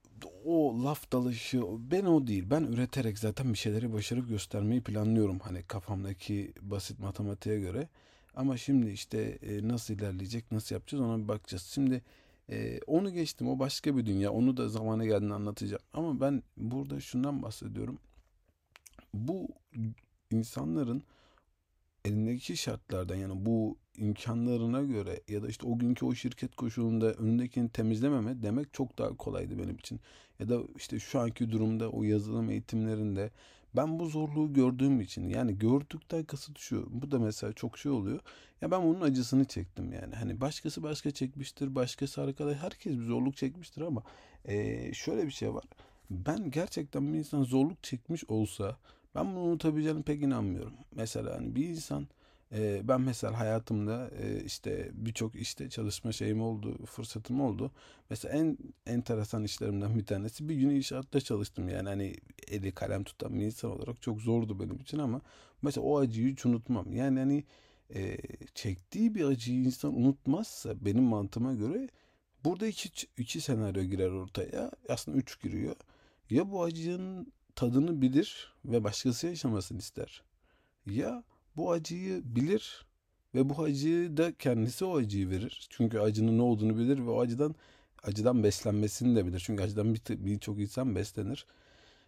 o 0.44 0.84
laf 0.84 1.12
dalışı 1.12 1.62
ben 1.90 2.04
o 2.04 2.26
değil. 2.26 2.44
Ben 2.50 2.62
üreterek 2.62 3.18
zaten 3.18 3.52
bir 3.52 3.58
şeyleri 3.58 3.92
başarıp 3.92 4.28
göstermeyi 4.28 4.80
planlıyorum. 4.82 5.38
Hani 5.38 5.62
kafamdaki 5.62 6.52
basit 6.60 6.98
matematiğe 6.98 7.60
göre. 7.60 7.88
Ama 8.34 8.56
şimdi 8.56 8.90
işte 8.90 9.38
e, 9.42 9.68
nasıl 9.68 9.94
ilerleyecek, 9.94 10.52
nasıl 10.52 10.74
yapacağız 10.74 11.04
ona 11.04 11.22
bir 11.22 11.28
bakacağız. 11.28 11.62
Şimdi 11.62 12.02
e, 12.50 12.80
onu 12.86 13.12
geçtim. 13.12 13.48
O 13.48 13.58
başka 13.58 13.96
bir 13.96 14.06
dünya. 14.06 14.32
Onu 14.32 14.56
da 14.56 14.68
zamanı 14.68 15.06
geldiğinde 15.06 15.34
anlatacağım. 15.34 15.82
Ama 15.92 16.20
ben 16.20 16.42
burada 16.56 17.00
şundan 17.00 17.42
bahsediyorum. 17.42 17.98
Bu 19.14 19.48
insanların 20.30 21.02
elindeki 22.04 22.56
şartlardan 22.56 23.16
yani 23.16 23.46
bu 23.46 23.76
imkanlarına 23.96 24.82
göre 24.82 25.20
ya 25.28 25.42
da 25.42 25.48
işte 25.48 25.66
o 25.66 25.78
günkü 25.78 26.04
o 26.04 26.14
şirket 26.14 26.56
koşulunda 26.56 27.12
önündekini 27.12 27.68
temizlememe 27.68 28.42
demek 28.42 28.74
çok 28.74 28.98
daha 28.98 29.16
kolaydı 29.16 29.58
benim 29.58 29.76
için. 29.76 30.00
Ya 30.38 30.48
da 30.48 30.60
işte 30.76 30.98
şu 30.98 31.20
anki 31.20 31.50
durumda 31.50 31.90
o 31.90 32.02
yazılım 32.02 32.50
eğitimlerinde 32.50 33.30
ben 33.76 33.98
bu 33.98 34.06
zorluğu 34.06 34.52
gördüğüm 34.52 35.00
için 35.00 35.28
yani 35.28 35.58
gördükten 35.58 36.24
kasıt 36.24 36.58
şu. 36.58 36.88
Bu 36.90 37.10
da 37.10 37.18
mesela 37.18 37.52
çok 37.52 37.78
şey 37.78 37.92
oluyor. 37.92 38.20
Ya 38.60 38.70
ben 38.70 38.82
bunun 38.82 39.00
acısını 39.00 39.44
çektim 39.44 39.92
yani. 39.92 40.14
Hani 40.14 40.40
başkası 40.40 40.82
başka 40.82 41.10
çekmiştir. 41.10 41.74
Başkası 41.74 42.22
arkadaş 42.22 42.56
herkes 42.56 42.92
bir 42.92 43.04
zorluk 43.04 43.36
çekmiştir 43.36 43.82
ama 43.82 44.02
e, 44.44 44.94
şöyle 44.94 45.26
bir 45.26 45.30
şey 45.30 45.54
var. 45.54 45.64
Ben 46.10 46.50
gerçekten 46.50 47.12
bir 47.12 47.18
insan 47.18 47.44
zorluk 47.44 47.82
çekmiş 47.82 48.24
olsa 48.24 48.76
ben 49.14 49.26
bunu 49.26 49.40
unutabileceğine 49.40 50.02
pek 50.02 50.22
inanmıyorum. 50.22 50.74
Mesela 50.94 51.34
hani 51.34 51.54
bir 51.54 51.68
insan 51.68 52.08
e, 52.52 52.80
ben 52.88 53.00
mesela 53.00 53.38
hayatımda 53.38 54.10
e, 54.22 54.44
işte 54.44 54.90
birçok 54.92 55.34
işte 55.34 55.70
çalışma 55.70 56.12
şeyim 56.12 56.42
oldu, 56.42 56.86
fırsatım 56.86 57.40
oldu. 57.40 57.70
Mesela 58.10 58.34
en 58.34 58.58
enteresan 58.86 59.44
işlerimden 59.44 59.98
bir 59.98 60.06
tanesi 60.06 60.48
bir 60.48 60.54
gün 60.54 60.70
inşaatta 60.70 61.20
çalıştım. 61.20 61.68
Yani 61.68 61.88
hani 61.88 62.14
eli 62.50 62.72
kalem 62.72 63.04
tutan 63.04 63.34
bir 63.40 63.44
insan 63.44 63.70
olarak 63.70 64.02
çok 64.02 64.20
zordu 64.20 64.60
benim 64.60 64.76
için 64.76 64.98
ama 64.98 65.20
mesela 65.62 65.86
o 65.86 65.98
acıyı 65.98 66.32
hiç 66.32 66.46
unutmam. 66.46 66.92
Yani 66.92 67.18
hani 67.18 67.44
e, 67.94 68.18
çektiği 68.54 69.14
bir 69.14 69.24
acıyı 69.24 69.64
insan 69.64 69.98
unutmazsa 69.98 70.84
benim 70.84 71.02
mantığıma 71.02 71.54
göre 71.54 71.88
burada 72.44 72.66
iki, 72.66 73.06
iki 73.16 73.40
senaryo 73.40 73.82
girer 73.82 74.10
ortaya. 74.10 74.70
Aslında 74.88 75.18
üç 75.18 75.40
giriyor. 75.42 75.76
Ya 76.30 76.50
bu 76.50 76.62
acının 76.62 77.32
tadını 77.54 78.02
bilir 78.02 78.54
ve 78.64 78.84
başkası 78.84 79.26
yaşamasını 79.26 79.78
ister. 79.78 80.22
Ya 80.86 81.24
bu 81.56 81.72
acıyı 81.72 82.22
bilir 82.24 82.86
ve 83.34 83.48
bu 83.48 83.62
acıyı 83.62 84.16
da 84.16 84.32
kendisi 84.38 84.84
o 84.84 84.96
acıyı 84.96 85.30
verir. 85.30 85.66
Çünkü 85.70 85.98
acının 85.98 86.38
ne 86.38 86.42
olduğunu 86.42 86.76
bilir 86.78 86.98
ve 86.98 87.10
o 87.10 87.20
acıdan 87.20 87.54
acıdan 88.02 88.42
beslenmesini 88.44 89.16
de 89.16 89.26
bilir. 89.26 89.42
Çünkü 89.46 89.62
acıdan 89.62 89.94
birçok 90.08 90.56
bir 90.56 90.62
insan 90.62 90.94
beslenir. 90.94 91.46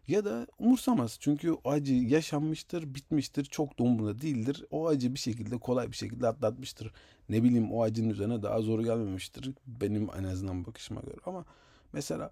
Ya 0.09 0.25
da 0.25 0.47
umursamaz. 0.59 1.17
Çünkü 1.21 1.57
acı 1.65 1.95
yaşanmıştır, 1.95 2.95
bitmiştir, 2.95 3.45
çok 3.45 3.79
da 3.79 3.83
umurunda 3.83 4.21
değildir. 4.23 4.65
O 4.71 4.89
acı 4.89 5.15
bir 5.15 5.19
şekilde 5.19 5.59
kolay 5.59 5.91
bir 5.91 5.97
şekilde 5.97 6.29
atlatmıştır. 6.29 6.93
Ne 7.29 7.43
bileyim 7.43 7.73
o 7.73 7.83
acının 7.83 8.11
üzerine 8.11 8.43
daha 8.43 8.61
zor 8.61 8.81
gelmemiştir. 8.81 9.51
Benim 9.67 10.09
en 10.19 10.25
azından 10.25 10.67
bakışıma 10.67 11.01
göre. 11.01 11.17
Ama 11.27 11.45
mesela 11.93 12.31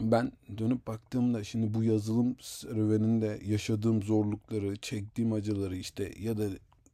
ben 0.00 0.32
dönüp 0.58 0.86
baktığımda 0.86 1.44
şimdi 1.44 1.74
bu 1.74 1.84
yazılım 1.84 2.36
serüveninde 2.40 3.40
yaşadığım 3.44 4.02
zorlukları, 4.02 4.76
çektiğim 4.76 5.32
acıları 5.32 5.76
işte 5.76 6.12
ya 6.20 6.38
da 6.38 6.48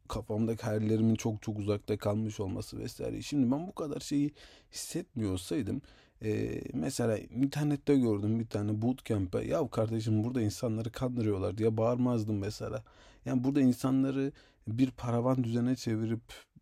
kafamdaki 0.09 0.63
hayallerimin 0.63 1.15
çok 1.15 1.43
çok 1.43 1.59
uzakta 1.59 1.97
kalmış 1.99 2.41
olması 2.41 2.79
vesaire. 2.79 3.23
Şimdi 3.23 3.53
ben 3.53 3.67
bu 3.67 3.75
kadar 3.75 4.01
şeyi 4.01 4.33
hissetmiyor 4.73 5.33
olsaydım 5.33 5.83
e, 6.25 6.63
mesela 6.75 7.19
internette 7.19 7.97
gördüm 7.97 8.41
bir 8.41 8.47
tane 8.47 8.83
bootcamp'e 8.83 9.45
ya 9.45 9.69
kardeşim 9.69 10.25
burada 10.25 10.43
insanları 10.43 10.93
kandırıyorlar 10.93 11.59
diye 11.59 11.77
bağırmazdım 11.77 12.39
mesela. 12.39 12.85
Yani 13.25 13.45
burada 13.45 13.61
insanları 13.61 14.33
bir 14.69 14.91
paravan 14.91 15.45
düzene 15.45 15.77
çevirip 15.77 16.21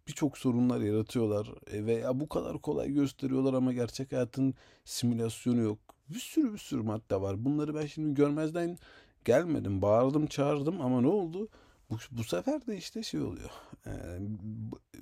birçok 0.09 0.39
sorunlar 0.39 0.81
yaratıyorlar 0.81 1.49
e, 1.73 1.87
veya 1.87 2.21
bu 2.21 2.29
kadar 2.29 2.59
kolay 2.59 2.93
gösteriyorlar 2.93 3.55
ama 3.55 3.73
gerçek 3.73 4.13
hayatın 4.13 4.55
simülasyonu 4.85 5.61
yok 5.61 5.79
bir 6.09 6.19
sürü 6.19 6.53
bir 6.53 6.59
sürü 6.59 6.83
madde 6.83 7.21
var. 7.21 7.45
Bunları 7.45 7.75
ben 7.75 7.87
şimdi 7.87 8.15
görmezden 8.15 8.79
gelmedim. 9.25 9.83
Bağırdım 9.83 10.27
çağırdım 10.27 10.81
ama 10.81 11.01
ne 11.01 11.09
oldu? 11.09 11.49
Bu, 11.91 11.97
bu 12.11 12.25
sefer 12.25 12.67
de 12.67 12.77
işte 12.77 13.03
şey 13.03 13.21
oluyor. 13.21 13.51
Ee, 13.87 13.91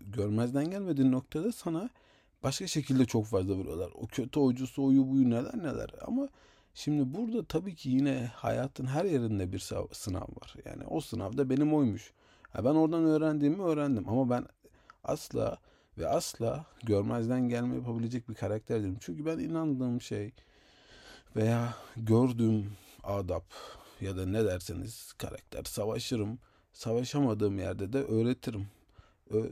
görmezden 0.06 0.70
gelmediğin 0.70 1.12
noktada 1.12 1.52
sana 1.52 1.90
başka 2.42 2.66
şekilde 2.66 3.04
çok 3.04 3.26
fazla 3.26 3.54
vuruyorlar. 3.54 3.90
O 3.94 4.06
kötü 4.06 4.40
oyuncusu 4.40 4.84
oyu 4.84 5.08
buyu 5.08 5.30
neler 5.30 5.58
neler. 5.58 5.90
Ama 6.06 6.28
şimdi 6.74 7.14
burada 7.14 7.44
tabii 7.44 7.74
ki 7.74 7.90
yine 7.90 8.30
hayatın 8.34 8.86
her 8.86 9.04
yerinde 9.04 9.52
bir 9.52 9.58
sınav 9.92 10.22
var. 10.22 10.54
Yani 10.64 10.86
o 10.86 11.00
sınavda 11.00 11.50
benim 11.50 11.74
oymuş. 11.74 12.12
Ha 12.52 12.64
ben 12.64 12.74
oradan 12.74 13.04
öğrendiğimi 13.04 13.62
öğrendim 13.62 14.08
ama 14.08 14.30
ben 14.30 14.46
asla 15.04 15.58
ve 15.98 16.08
asla 16.08 16.66
görmezden 16.82 17.48
gelme 17.48 17.74
yapabilecek 17.74 18.28
bir 18.28 18.34
karakter 18.34 18.80
değilim. 18.80 18.98
Çünkü 19.00 19.26
ben 19.26 19.38
inandığım 19.38 20.00
şey 20.00 20.32
veya 21.36 21.74
gördüğüm 21.96 22.72
adap 23.02 23.44
ya 24.00 24.16
da 24.16 24.26
ne 24.26 24.44
derseniz 24.44 25.12
karakter 25.12 25.64
savaşırım. 25.64 26.38
Savaşamadığım 26.72 27.58
yerde 27.58 27.92
de 27.92 27.98
öğretirim. 27.98 28.66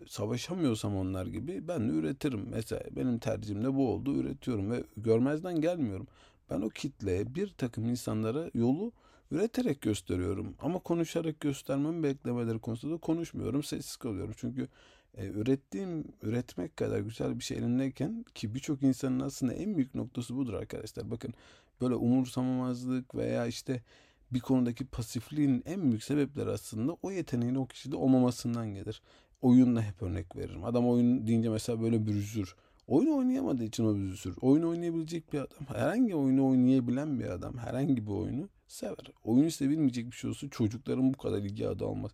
Savaşamıyorsam 0.09 0.97
onlar 0.97 1.27
gibi 1.27 1.69
ben 1.69 1.89
de 1.89 1.93
üretirim. 1.93 2.47
Mesela 2.51 2.83
benim 2.91 3.19
tercihim 3.19 3.65
de 3.65 3.75
bu 3.75 3.89
oldu. 3.89 4.17
Üretiyorum 4.17 4.71
ve 4.71 4.85
görmezden 4.97 5.61
gelmiyorum. 5.61 6.07
Ben 6.51 6.61
o 6.61 6.69
kitleye 6.69 7.35
bir 7.35 7.49
takım 7.49 7.89
insanlara 7.89 8.51
yolu 8.55 8.93
üreterek 9.31 9.81
gösteriyorum. 9.81 10.55
Ama 10.61 10.79
konuşarak 10.79 11.41
göstermemi 11.41 12.03
beklemeleri 12.03 12.59
konusunda 12.59 12.97
konuşmuyorum. 12.97 13.63
Sessiz 13.63 13.97
kalıyorum. 13.97 14.35
Çünkü 14.37 14.69
e, 15.15 15.27
ürettiğim, 15.27 16.05
üretmek 16.23 16.77
kadar 16.77 17.01
güzel 17.01 17.39
bir 17.39 17.45
şey 17.45 17.59
elindeyken 17.59 18.25
ki 18.35 18.55
birçok 18.55 18.83
insanın 18.83 19.21
aslında 19.21 19.53
en 19.53 19.77
büyük 19.77 19.95
noktası 19.95 20.37
budur 20.37 20.55
arkadaşlar. 20.55 21.11
Bakın 21.11 21.35
böyle 21.81 21.95
umursamamazlık 21.95 23.15
veya 23.15 23.47
işte 23.47 23.83
bir 24.31 24.41
konudaki 24.41 24.87
pasifliğin 24.87 25.63
en 25.67 25.83
büyük 25.83 26.05
sebepleri 26.05 26.51
aslında 26.51 26.97
o 27.03 27.11
yeteneğin 27.11 27.55
o 27.55 27.67
kişide 27.67 27.97
olmamasından 27.97 28.75
gelir. 28.75 29.03
Oyunla 29.45 29.83
hep 29.83 30.03
örnek 30.03 30.37
veririm. 30.37 30.65
Adam 30.65 30.89
oyun 30.89 31.27
deyince 31.27 31.49
mesela 31.49 31.83
böyle 31.83 32.07
bir 32.07 32.15
üzür. 32.15 32.55
Oyun 32.87 33.19
oynayamadığı 33.19 33.65
için 33.65 33.85
o 33.85 33.97
bir 33.97 34.01
üzür. 34.01 34.37
Oyun 34.41 34.63
oynayabilecek 34.63 35.33
bir 35.33 35.39
adam, 35.39 35.67
herhangi 35.67 36.15
oyunu 36.15 36.49
oynayabilen 36.49 37.21
bir 37.21 37.25
adam, 37.25 37.59
herhangi 37.59 38.07
bir 38.07 38.13
oyunu 38.13 38.49
sever. 38.69 39.13
Oyunu 39.25 39.51
sevilmeyecek 39.51 40.07
bir 40.07 40.17
şey 40.17 40.31
olsa 40.31 40.49
çocukların 40.49 41.15
bu 41.15 41.19
kadar 41.19 41.39
ilgi 41.39 41.69
adı 41.69 41.85
almaz. 41.85 42.11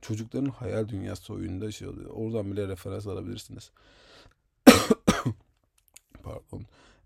Çocukların 0.00 0.50
hayal 0.50 0.88
dünyası 0.88 1.34
oyunda 1.34 1.72
şey 1.72 1.88
oluyor. 1.88 2.10
Oradan 2.10 2.52
bile 2.52 2.68
referans 2.68 3.06
alabilirsiniz. 3.06 3.70
Pardon. 6.22 6.62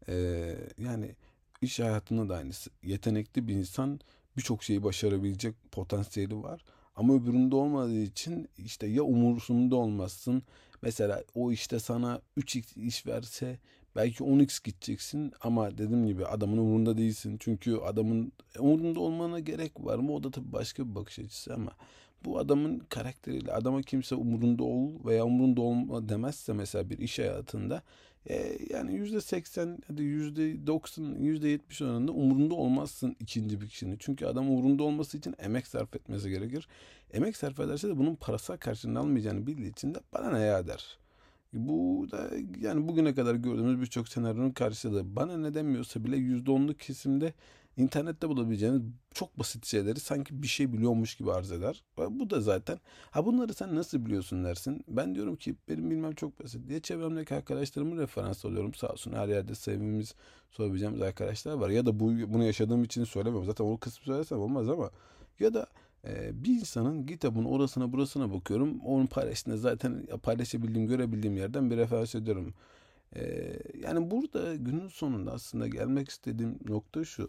Ee, 0.09 0.55
yani 0.79 1.15
iş 1.63 1.81
hayatında 1.81 2.29
da 2.29 2.37
aynısı. 2.37 2.71
Yetenekli 2.83 3.49
bir 3.49 3.55
insan 3.55 4.01
birçok 4.37 4.63
şeyi 4.63 4.83
başarabilecek 4.83 5.55
potansiyeli 5.73 6.43
var. 6.43 6.65
Ama 6.99 7.15
öbüründe 7.15 7.57
olmadığı 7.57 8.03
için 8.03 8.49
işte 8.59 8.87
ya 8.87 9.03
umursunda 9.03 9.77
olmazsın. 9.77 10.43
Mesela 10.83 11.25
o 11.35 11.53
işte 11.53 11.79
sana 11.79 12.21
3x 12.39 12.81
iş 12.81 13.07
verse 13.07 13.59
belki 13.97 14.25
10x 14.25 14.65
gideceksin 14.65 15.33
ama 15.41 15.71
dediğim 15.71 16.07
gibi 16.07 16.27
adamın 16.27 16.59
umurunda 16.59 16.99
değilsin. 16.99 17.37
Çünkü 17.41 17.77
adamın 17.77 18.33
umurunda 18.59 19.01
olmana 19.01 19.39
gerek 19.39 19.73
var 19.85 19.99
mı? 19.99 20.13
O 20.13 20.23
da 20.23 20.31
tabii 20.31 20.53
başka 20.53 20.91
bir 20.91 20.95
bakış 20.95 21.19
açısı 21.19 21.55
ama 21.55 21.73
bu 22.25 22.39
adamın 22.39 22.79
karakteriyle 22.79 23.53
adama 23.53 23.83
kimse 23.83 24.15
umurunda 24.15 24.65
ol 24.65 25.05
veya 25.05 25.25
umurunda 25.25 25.61
olma 25.61 26.09
demezse 26.09 26.53
mesela 26.53 26.91
bir 26.91 26.99
iş 26.99 27.19
hayatında 27.19 27.83
e, 28.29 28.59
yani 28.71 28.95
yüzde 28.95 29.21
seksen 29.21 29.79
hadi 29.89 30.03
yüzde 30.03 30.67
doksan 30.67 31.15
yüzde 31.21 31.49
yetmiş 31.49 31.83
oranında 31.83 32.13
umurunda 32.13 32.55
olmazsın 32.55 33.17
ikinci 33.21 33.61
bir 33.61 33.69
kişinin. 33.69 33.97
Çünkü 33.99 34.27
adam 34.27 34.51
umurunda 34.51 34.83
olması 34.83 35.19
için 35.19 35.35
emek 35.39 35.67
sarf 35.67 35.97
etmesi 35.97 36.31
gerekir. 36.31 36.69
Emek 37.13 37.37
sarf 37.37 37.61
ederse 37.61 37.89
de 37.89 37.99
bunun 37.99 38.15
parasal 38.15 38.57
karşılığını 38.57 38.99
almayacağını 38.99 39.47
bildiği 39.47 39.71
için 39.71 39.95
de 39.95 39.99
bana 40.13 40.31
ne 40.31 40.41
ya 40.41 40.67
der. 40.67 40.99
Bu 41.53 42.07
da 42.11 42.31
yani 42.61 42.89
bugüne 42.89 43.15
kadar 43.15 43.35
gördüğümüz 43.35 43.81
birçok 43.81 44.09
senaryonun 44.09 44.51
karşılığı. 44.51 45.17
Bana 45.17 45.37
ne 45.37 45.55
demiyorsa 45.55 46.05
bile 46.05 46.17
yüzde 46.17 46.51
onluk 46.51 46.79
kesimde 46.81 47.33
internette 47.79 48.29
bulabileceğiniz 48.29 48.83
çok 49.15 49.39
basit 49.39 49.67
şeyleri 49.67 50.01
sanki 50.01 50.43
bir 50.43 50.49
şey 50.49 50.73
biliyormuş 50.73 51.15
gibi 51.15 51.33
arz 51.33 51.53
eder. 51.53 51.85
Bu 52.11 52.31
da 52.31 52.41
zaten 52.41 52.79
ha 53.11 53.27
bunları 53.27 53.55
sen 53.55 53.75
nasıl 53.75 54.07
biliyorsun 54.07 54.45
dersin. 54.45 54.85
Ben 54.89 55.15
diyorum 55.15 55.37
ki 55.37 55.55
benim 55.69 55.91
bilmem 55.91 56.15
çok 56.15 56.45
basit 56.45 56.69
diye 56.69 56.81
çevremdeki 56.81 57.35
arkadaşlarımı 57.35 58.01
referans 58.01 58.45
alıyorum. 58.45 58.75
Sağ 58.75 58.89
olsun 58.89 59.13
her 59.13 59.29
yerde 59.29 59.55
sevdiğimiz 59.55 60.15
sorabileceğimiz 60.51 61.03
arkadaşlar 61.03 61.53
var. 61.53 61.71
Ya 61.71 61.87
da 61.87 62.01
bu 62.01 62.05
bunu 62.07 62.45
yaşadığım 62.45 62.85
için 62.85 63.05
söylemiyorum. 63.05 63.47
Zaten 63.47 63.65
o 63.65 63.79
kısmı 63.79 64.05
söylesem 64.05 64.39
olmaz 64.39 64.69
ama 64.69 64.91
ya 65.41 65.55
da 65.55 65.67
e, 66.05 66.45
bir 66.45 66.51
insanın 66.51 67.07
kitabın 67.07 67.45
orasına 67.45 67.93
burasına 67.93 68.33
bakıyorum. 68.33 68.81
Onun 68.81 69.07
paylaştığında 69.07 69.57
zaten 69.57 70.07
paylaşabildiğim, 70.23 70.89
görebildiğim 70.89 71.37
yerden 71.37 71.71
bir 71.71 71.77
referans 71.77 72.15
ediyorum. 72.15 72.55
E, 73.17 73.53
yani 73.83 74.11
burada 74.11 74.55
günün 74.55 74.89
sonunda 74.89 75.33
aslında 75.33 75.69
gelmek 75.69 76.09
istediğim 76.09 76.59
nokta 76.69 77.05
şu. 77.05 77.29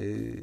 E, 0.00 0.34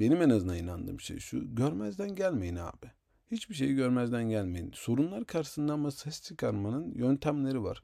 benim 0.00 0.22
en 0.22 0.30
azından 0.30 0.56
inandığım 0.56 1.00
şey 1.00 1.18
şu. 1.18 1.54
Görmezden 1.54 2.14
gelmeyin 2.14 2.56
abi. 2.56 2.90
Hiçbir 3.30 3.54
şeyi 3.54 3.74
görmezden 3.74 4.24
gelmeyin. 4.30 4.70
Sorunlar 4.74 5.24
karşısında 5.24 5.72
ama 5.72 5.90
ses 5.90 6.22
çıkarmanın 6.22 6.94
yöntemleri 6.94 7.62
var. 7.62 7.82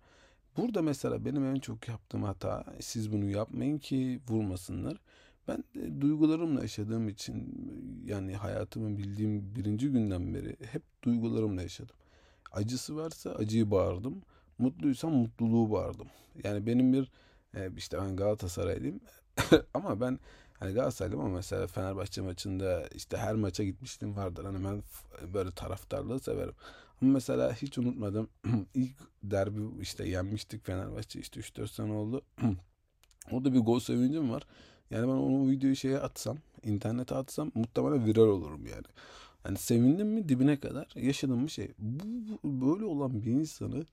Burada 0.56 0.82
mesela 0.82 1.24
benim 1.24 1.44
en 1.44 1.54
çok 1.54 1.88
yaptığım 1.88 2.22
hata 2.22 2.64
siz 2.80 3.12
bunu 3.12 3.30
yapmayın 3.30 3.78
ki 3.78 4.20
vurmasınlar. 4.28 5.00
Ben 5.48 5.64
de 5.74 6.00
duygularımla 6.00 6.62
yaşadığım 6.62 7.08
için 7.08 7.54
yani 8.04 8.34
hayatımı 8.34 8.98
bildiğim 8.98 9.54
birinci 9.56 9.88
günden 9.88 10.34
beri 10.34 10.56
hep 10.72 10.82
duygularımla 11.04 11.62
yaşadım. 11.62 11.96
Acısı 12.52 12.96
varsa 12.96 13.30
acıyı 13.30 13.70
bağırdım. 13.70 14.22
Mutluysam 14.58 15.12
mutluluğu 15.12 15.70
bağırdım. 15.70 16.08
Yani 16.44 16.66
benim 16.66 16.92
bir 16.92 17.10
e, 17.54 17.70
işte 17.76 17.98
ben 17.98 18.16
Galatasaraylıyım 18.16 19.00
ama 19.74 20.00
ben 20.00 20.18
hani 20.62 20.74
Galatasaraylıyım 20.74 21.24
ama 21.24 21.34
mesela 21.34 21.66
Fenerbahçe 21.66 22.20
maçında 22.20 22.86
işte 22.94 23.16
her 23.16 23.34
maça 23.34 23.64
gitmiştim 23.64 24.16
vardır. 24.16 24.44
Hani 24.44 24.64
ben 24.64 24.82
böyle 25.34 25.50
taraftarlığı 25.50 26.20
severim. 26.20 26.54
Ama 27.02 27.12
mesela 27.12 27.52
hiç 27.54 27.78
unutmadım 27.78 28.28
ilk 28.74 28.96
derbi 29.22 29.60
işte 29.80 30.08
yenmiştik 30.08 30.66
Fenerbahçe 30.66 31.20
işte 31.20 31.40
3-4 31.40 31.68
sene 31.68 31.92
oldu. 31.92 32.22
Orada 33.30 33.52
bir 33.52 33.58
gol 33.58 33.80
sevincim 33.80 34.30
var. 34.30 34.42
Yani 34.90 35.02
ben 35.02 35.12
onu 35.12 35.50
videoyu 35.50 35.76
şeye 35.76 35.98
atsam, 35.98 36.38
internete 36.62 37.14
atsam 37.14 37.50
muhtemelen 37.54 38.06
viral 38.06 38.28
olurum 38.28 38.66
yani. 38.66 38.86
Yani 39.44 39.58
sevindim 39.58 40.08
mi 40.08 40.28
dibine 40.28 40.60
kadar 40.60 40.88
yaşadığım 40.96 41.46
bir 41.46 41.50
şey. 41.50 41.70
Bu 41.78 42.04
böyle 42.44 42.84
olan 42.84 43.22
bir 43.22 43.30
insanı 43.30 43.84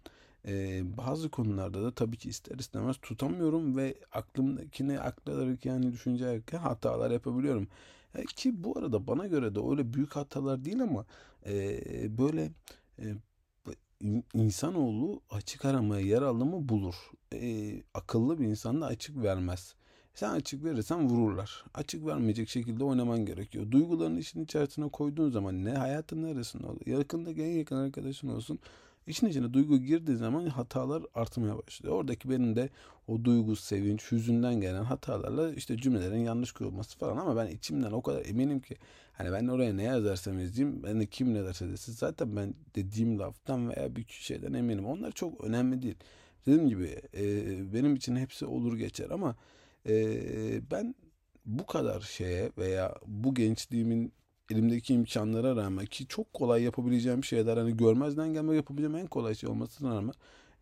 e, 0.47 0.81
bazı 0.97 1.29
konularda 1.29 1.83
da 1.83 1.91
tabii 1.91 2.17
ki 2.17 2.29
ister 2.29 2.59
istemez 2.59 2.97
tutamıyorum 3.01 3.77
ve 3.77 3.95
aklımdakini 4.11 4.99
aktarırken 4.99 5.73
yani 5.73 5.91
düşüncerken 5.91 6.59
hatalar 6.59 7.11
yapabiliyorum. 7.11 7.67
E, 8.15 8.23
ki 8.25 8.63
bu 8.63 8.77
arada 8.79 9.07
bana 9.07 9.27
göre 9.27 9.55
de 9.55 9.59
öyle 9.69 9.93
büyük 9.93 10.15
hatalar 10.15 10.65
değil 10.65 10.81
ama 10.81 11.05
e, 11.45 12.17
böyle 12.17 12.51
e, 12.99 13.05
insanoğlu 14.33 15.21
açık 15.29 15.65
aramaya 15.65 16.05
yer 16.05 16.21
aldı 16.21 16.45
mı 16.45 16.69
bulur. 16.69 16.95
E, 17.33 17.73
akıllı 17.93 18.39
bir 18.39 18.45
insan 18.47 18.81
da 18.81 18.85
açık 18.85 19.23
vermez. 19.23 19.75
Sen 20.13 20.29
açık 20.29 20.63
verirsen 20.63 21.09
vururlar. 21.09 21.65
Açık 21.73 22.05
vermeyecek 22.05 22.49
şekilde 22.49 22.83
oynaman 22.83 23.25
gerekiyor. 23.25 23.71
Duygularını 23.71 24.19
işin 24.19 24.43
içerisine 24.43 24.89
koyduğun 24.89 25.29
zaman 25.29 25.65
ne 25.65 25.71
hayatın 25.71 26.23
neresinde 26.23 26.67
olur. 26.67 26.85
Yakındaki 26.85 27.43
en 27.43 27.57
yakın 27.57 27.75
arkadaşın 27.75 28.27
olsun. 28.27 28.59
İşin 29.09 29.27
içine 29.27 29.53
duygu 29.53 29.77
girdiği 29.77 30.17
zaman 30.17 30.45
hatalar 30.45 31.03
artmaya 31.13 31.57
başlıyor. 31.57 31.95
Oradaki 31.95 32.29
benim 32.29 32.55
de 32.55 32.69
o 33.07 33.23
duygu, 33.23 33.55
sevinç, 33.55 34.11
hüzünden 34.11 34.61
gelen 34.61 34.83
hatalarla 34.83 35.53
işte 35.53 35.77
cümlelerin 35.77 36.23
yanlış 36.23 36.51
kurulması 36.51 36.97
falan 36.97 37.17
ama 37.17 37.35
ben 37.35 37.47
içimden 37.47 37.91
o 37.91 38.01
kadar 38.01 38.25
eminim 38.25 38.59
ki 38.59 38.75
hani 39.13 39.31
ben 39.31 39.47
oraya 39.47 39.73
ne 39.73 39.83
yazarsam 39.83 40.39
yazayım 40.39 40.83
ben 40.83 40.99
de 40.99 41.05
kim 41.05 41.33
ne 41.33 41.43
derse 41.43 41.69
desin 41.69 41.93
zaten 41.93 42.35
ben 42.35 42.53
dediğim 42.75 43.19
laftan 43.19 43.69
veya 43.69 43.95
bir 43.95 44.05
şeyden 44.09 44.53
eminim. 44.53 44.85
Onlar 44.85 45.11
çok 45.11 45.43
önemli 45.43 45.81
değil. 45.81 45.97
Dediğim 46.45 46.69
gibi 46.69 47.01
e, 47.17 47.73
benim 47.73 47.95
için 47.95 48.15
hepsi 48.15 48.45
olur 48.45 48.77
geçer 48.77 49.09
ama 49.09 49.35
ee, 49.87 50.71
ben 50.71 50.95
bu 51.45 51.65
kadar 51.65 52.01
şeye 52.01 52.51
veya 52.57 52.95
bu 53.07 53.33
gençliğimin 53.33 54.13
elimdeki 54.51 54.93
imkanlara 54.93 55.55
rağmen 55.55 55.85
ki 55.85 56.07
çok 56.07 56.33
kolay 56.33 56.63
yapabileceğim 56.63 57.23
şeyler 57.23 57.57
hani 57.57 57.77
görmezden 57.77 58.33
gelme 58.33 58.55
yapabileceğim 58.55 58.95
en 58.95 59.07
kolay 59.07 59.35
şey 59.35 59.49
olmasına 59.49 59.95
rağmen 59.95 60.13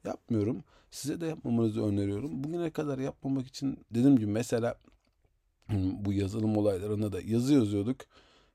yapmıyorum. 0.06 0.64
Size 0.92 1.22
de 1.22 1.26
yapmamanızı 1.28 1.84
öneriyorum. 1.86 2.44
Bugüne 2.44 2.70
kadar 2.70 2.98
yapmamak 2.98 3.48
için 3.48 3.78
dediğim 3.92 4.18
gibi 4.18 4.32
mesela 4.32 4.76
bu 5.74 6.14
yazılım 6.14 6.58
olaylarında 6.58 7.12
da 7.12 7.22
yazı 7.22 7.54
yazıyorduk. 7.54 7.98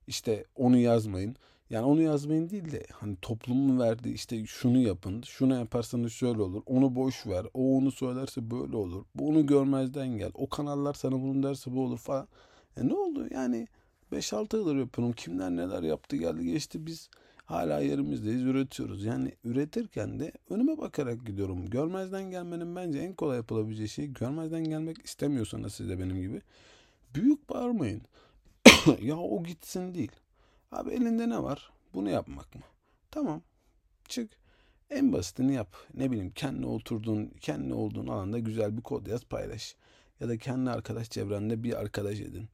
İşte 0.07 0.45
onu 0.57 0.77
yazmayın. 0.77 1.37
Yani 1.71 1.87
onu 1.87 2.03
yazmayın 2.03 2.51
değil 2.51 2.73
de 2.73 2.87
hani 2.93 3.17
toplumun 3.23 3.81
verdiği 3.81 4.15
işte 4.15 4.47
şunu 4.47 4.79
yapın, 4.79 5.23
şunu 5.23 5.55
yaparsanız 5.55 6.13
şöyle 6.13 6.43
olur, 6.43 6.63
onu 6.67 6.97
boş 6.97 7.27
ver, 7.27 7.47
o 7.55 7.77
onu 7.77 7.93
söylerse 7.93 8.51
böyle 8.51 8.77
olur, 8.77 9.05
bu 9.15 9.29
onu 9.29 9.47
görmezden 9.47 10.09
gel, 10.19 10.31
o 10.35 10.49
kanallar 10.49 10.95
sana 10.95 11.13
bunu 11.13 11.43
derse 11.43 11.73
bu 11.73 11.85
olur 11.85 11.99
falan. 11.99 12.29
E 12.77 12.89
ne 12.89 12.95
oldu 12.95 13.29
yani 13.31 13.69
5-6 14.13 14.57
yıldır 14.57 14.77
yapıyorum, 14.77 15.13
kimler 15.13 15.51
neler 15.51 15.83
yaptı 15.83 16.17
geldi 16.17 16.47
geçti 16.47 16.87
biz 16.87 17.11
hala 17.45 17.81
yerimizdeyiz, 17.81 18.43
üretiyoruz. 18.43 19.05
Yani 19.05 19.33
üretirken 19.45 20.21
de 20.21 20.33
önüme 20.51 20.79
bakarak 20.79 21.27
gidiyorum. 21.27 21.71
Görmezden 21.71 22.31
gelmenin 22.31 22.77
bence 22.77 22.99
en 22.99 23.15
kolay 23.15 23.37
yapılabileceği 23.37 23.89
şey 23.89 24.13
görmezden 24.13 24.65
gelmek 24.65 25.05
istemiyorsanız 25.05 25.75
siz 25.75 25.89
de 25.89 25.99
benim 25.99 26.21
gibi 26.21 26.43
büyük 27.15 27.51
bağırmayın. 27.51 28.03
ya 29.01 29.17
o 29.17 29.43
gitsin 29.43 29.95
değil. 29.95 30.13
Abi 30.73 30.91
elinde 30.91 31.29
ne 31.29 31.43
var? 31.43 31.71
Bunu 31.95 32.11
yapmak 32.11 32.55
mı? 32.55 32.63
Tamam. 33.11 33.43
Çık. 34.09 34.31
En 34.91 35.13
basitini 35.13 35.55
yap. 35.55 35.77
Ne 35.95 36.11
bileyim 36.11 36.31
kendi 36.31 36.67
oturduğun, 36.67 37.31
kendi 37.41 37.75
olduğun 37.75 38.07
alanda 38.07 38.39
güzel 38.39 38.77
bir 38.77 38.83
kod 38.83 39.07
yaz 39.07 39.25
paylaş. 39.25 39.77
Ya 40.21 40.29
da 40.29 40.39
kendi 40.39 40.71
arkadaş 40.71 41.11
çevrende 41.11 41.63
bir 41.63 41.81
arkadaş 41.81 42.21
edin. 42.21 42.49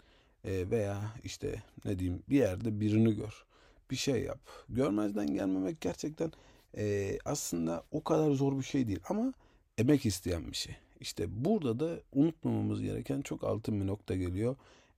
E, 0.49 0.71
veya 0.71 1.01
işte 1.25 1.63
ne 1.85 1.99
diyeyim 1.99 2.23
bir 2.31 2.37
yerde 2.37 2.81
birini 2.81 3.15
gör. 3.15 3.45
Bir 3.91 3.97
şey 3.97 4.23
yap. 4.23 4.41
Görmezden 4.69 5.27
gelmemek 5.27 5.81
gerçekten 5.81 6.33
e, 6.77 7.19
aslında 7.25 7.83
o 7.91 8.05
kadar 8.05 8.31
zor 8.31 8.59
bir 8.59 8.65
şey 8.65 8.87
değil. 8.89 9.01
Ama 9.09 9.33
emek 9.79 10.07
isteyen 10.07 10.47
bir 10.47 10.57
şey. 10.57 10.77
İşte 11.01 11.45
burada 11.45 11.81
da 11.81 12.01
unutmamamız 12.13 12.83
gereken 12.83 13.21
çok 13.21 13.45
altın 13.45 13.81
bir 13.81 13.87
nokta 13.87 14.17
geliyor. 14.17 14.57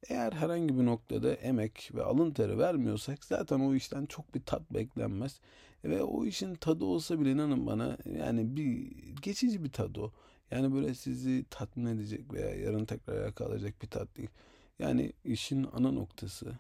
Eğer 0.09 0.33
herhangi 0.33 0.79
bir 0.79 0.87
noktada 0.87 1.35
emek 1.35 1.91
ve 1.95 2.03
alın 2.03 2.31
teri 2.31 2.59
vermiyorsak 2.59 3.25
zaten 3.25 3.61
o 3.61 3.75
işten 3.75 4.07
çok 4.07 4.35
bir 4.35 4.41
tat 4.41 4.63
beklenmez. 4.71 5.41
Ve 5.85 6.03
o 6.03 6.25
işin 6.25 6.55
tadı 6.55 6.85
olsa 6.85 7.21
bile 7.21 7.33
inanın 7.33 7.67
bana 7.67 7.97
yani 8.19 8.57
bir 8.57 8.91
geçici 9.23 9.65
bir 9.65 9.73
tadı 9.73 10.01
o. 10.01 10.13
Yani 10.51 10.75
böyle 10.75 10.95
sizi 10.95 11.45
tatmin 11.51 11.87
edecek 11.87 12.33
veya 12.33 12.55
yarın 12.55 12.85
tekrar 12.85 13.25
yakalayacak 13.25 13.83
bir 13.83 13.89
tat 13.89 14.17
değil. 14.17 14.31
Yani 14.81 15.13
işin 15.25 15.67
ana 15.73 15.91
noktası 15.91 16.59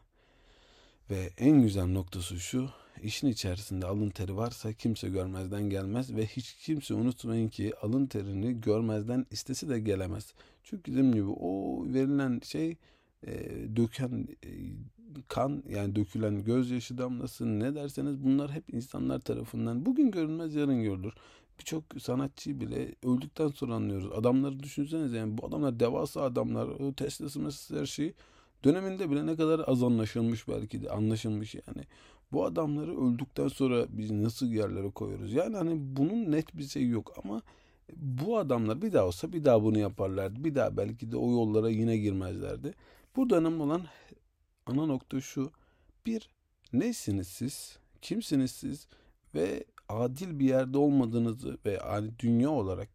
ve 1.11 1.30
en 1.38 1.62
güzel 1.62 1.87
noktası 1.87 2.40
şu. 2.40 2.70
işin 3.02 3.28
içerisinde 3.28 3.87
alın 3.87 4.11
teri 4.11 4.37
varsa 4.37 4.72
kimse 4.72 5.09
görmezden 5.09 5.70
gelmez 5.70 6.16
ve 6.16 6.26
hiç 6.26 6.54
kimse 6.54 6.94
unutmayın 6.94 7.48
ki 7.48 7.72
alın 7.83 8.06
terini 8.06 8.61
görmezden 8.61 9.26
istesi 9.30 9.68
de 9.68 9.80
gelemez. 9.80 10.35
Çünkü 10.62 10.92
dediğim 10.92 11.12
gibi 11.12 11.28
o 11.28 11.85
verilen 11.87 12.40
şey 12.44 12.76
e, 13.26 13.33
döken 13.76 14.28
e, 14.44 14.50
kan 15.28 15.62
yani 15.68 15.96
dökülen 15.96 16.44
gözyaşı 16.44 16.98
damlası 16.98 17.61
ne 17.61 17.74
derseniz 17.74 18.24
bunlar 18.24 18.50
hep 18.50 18.74
insanlar 18.74 19.20
tarafından 19.20 19.87
bugün 19.87 20.11
görünmez 20.11 20.54
yarın 20.54 20.83
görülür. 20.83 21.12
Birçok 21.61 21.85
sanatçı 21.99 22.61
bile 22.61 22.94
öldükten 23.05 23.49
sonra 23.49 23.75
anlıyoruz. 23.75 24.12
Adamları 24.12 24.62
düşünsenize 24.62 25.16
yani 25.16 25.38
bu 25.38 25.46
adamlar 25.46 25.81
devasa 25.81 26.23
adamlar. 26.23 26.68
O 26.68 26.92
Tesla'sı 26.92 27.79
her 27.79 27.87
şey 27.87 28.12
döneminde 28.64 29.11
bile 29.11 29.27
ne 29.27 29.37
kadar 29.37 29.64
az 29.66 29.83
anlaşılmış 29.83 30.49
belki 30.49 30.83
de 30.83 30.90
anlaşılmış 30.90 31.55
yani. 31.55 31.87
Bu 32.33 32.44
adamları 32.44 33.01
öldükten 33.01 33.49
sonra 33.49 33.87
biz 33.88 34.11
nasıl 34.11 34.46
yerlere 34.46 34.90
koyuyoruz? 34.90 35.33
Yani 35.33 35.57
hani 35.57 35.77
bunun 35.96 36.33
net 36.33 36.57
bir 36.57 36.64
şey 36.64 36.88
yok 36.88 37.14
ama 37.25 37.42
bu 37.96 38.38
adamlar 38.38 38.83
bir 38.83 38.92
daha 38.92 39.07
olsa 39.07 39.33
bir 39.33 39.44
daha 39.44 39.62
bunu 39.62 39.79
yaparlardı. 39.79 40.44
Bir 40.44 40.55
daha 40.55 40.77
belki 40.77 41.12
de 41.12 41.16
o 41.16 41.31
yollara 41.31 41.70
yine 41.70 41.96
girmezlerdi. 41.96 42.75
Burada 43.16 43.37
önemli 43.37 43.62
olan 43.62 43.83
ana 44.66 44.87
nokta 44.87 45.20
şu. 45.20 45.51
Bir, 46.07 46.29
nesiniz 46.73 47.29
siz? 47.29 47.79
Kimsiniz 48.03 48.51
siz? 48.51 48.87
Ve 49.35 49.64
adil 49.90 50.38
bir 50.38 50.44
yerde 50.44 50.79
olmadığınızı 50.79 51.59
ve 51.66 51.81
dünya 52.18 52.50
olarak 52.50 52.88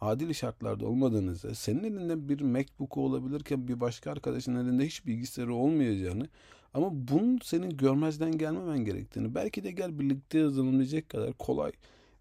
adil 0.00 0.32
şartlarda 0.32 0.86
olmadığınızı, 0.86 1.54
senin 1.54 1.84
elinde 1.84 2.28
bir 2.28 2.40
MacBook 2.40 2.96
olabilirken 2.96 3.68
bir 3.68 3.80
başka 3.80 4.10
arkadaşın 4.10 4.56
elinde 4.56 4.86
hiç 4.86 5.06
bilgisayarı 5.06 5.54
olmayacağını 5.54 6.28
ama 6.74 6.88
bunun 6.92 7.38
senin 7.38 7.76
görmezden 7.76 8.38
gelmemen 8.38 8.84
gerektiğini, 8.84 9.34
belki 9.34 9.64
de 9.64 9.70
gel 9.70 9.98
birlikte 9.98 10.38
yazılmayacak 10.38 11.08
kadar 11.08 11.32
kolay 11.32 11.72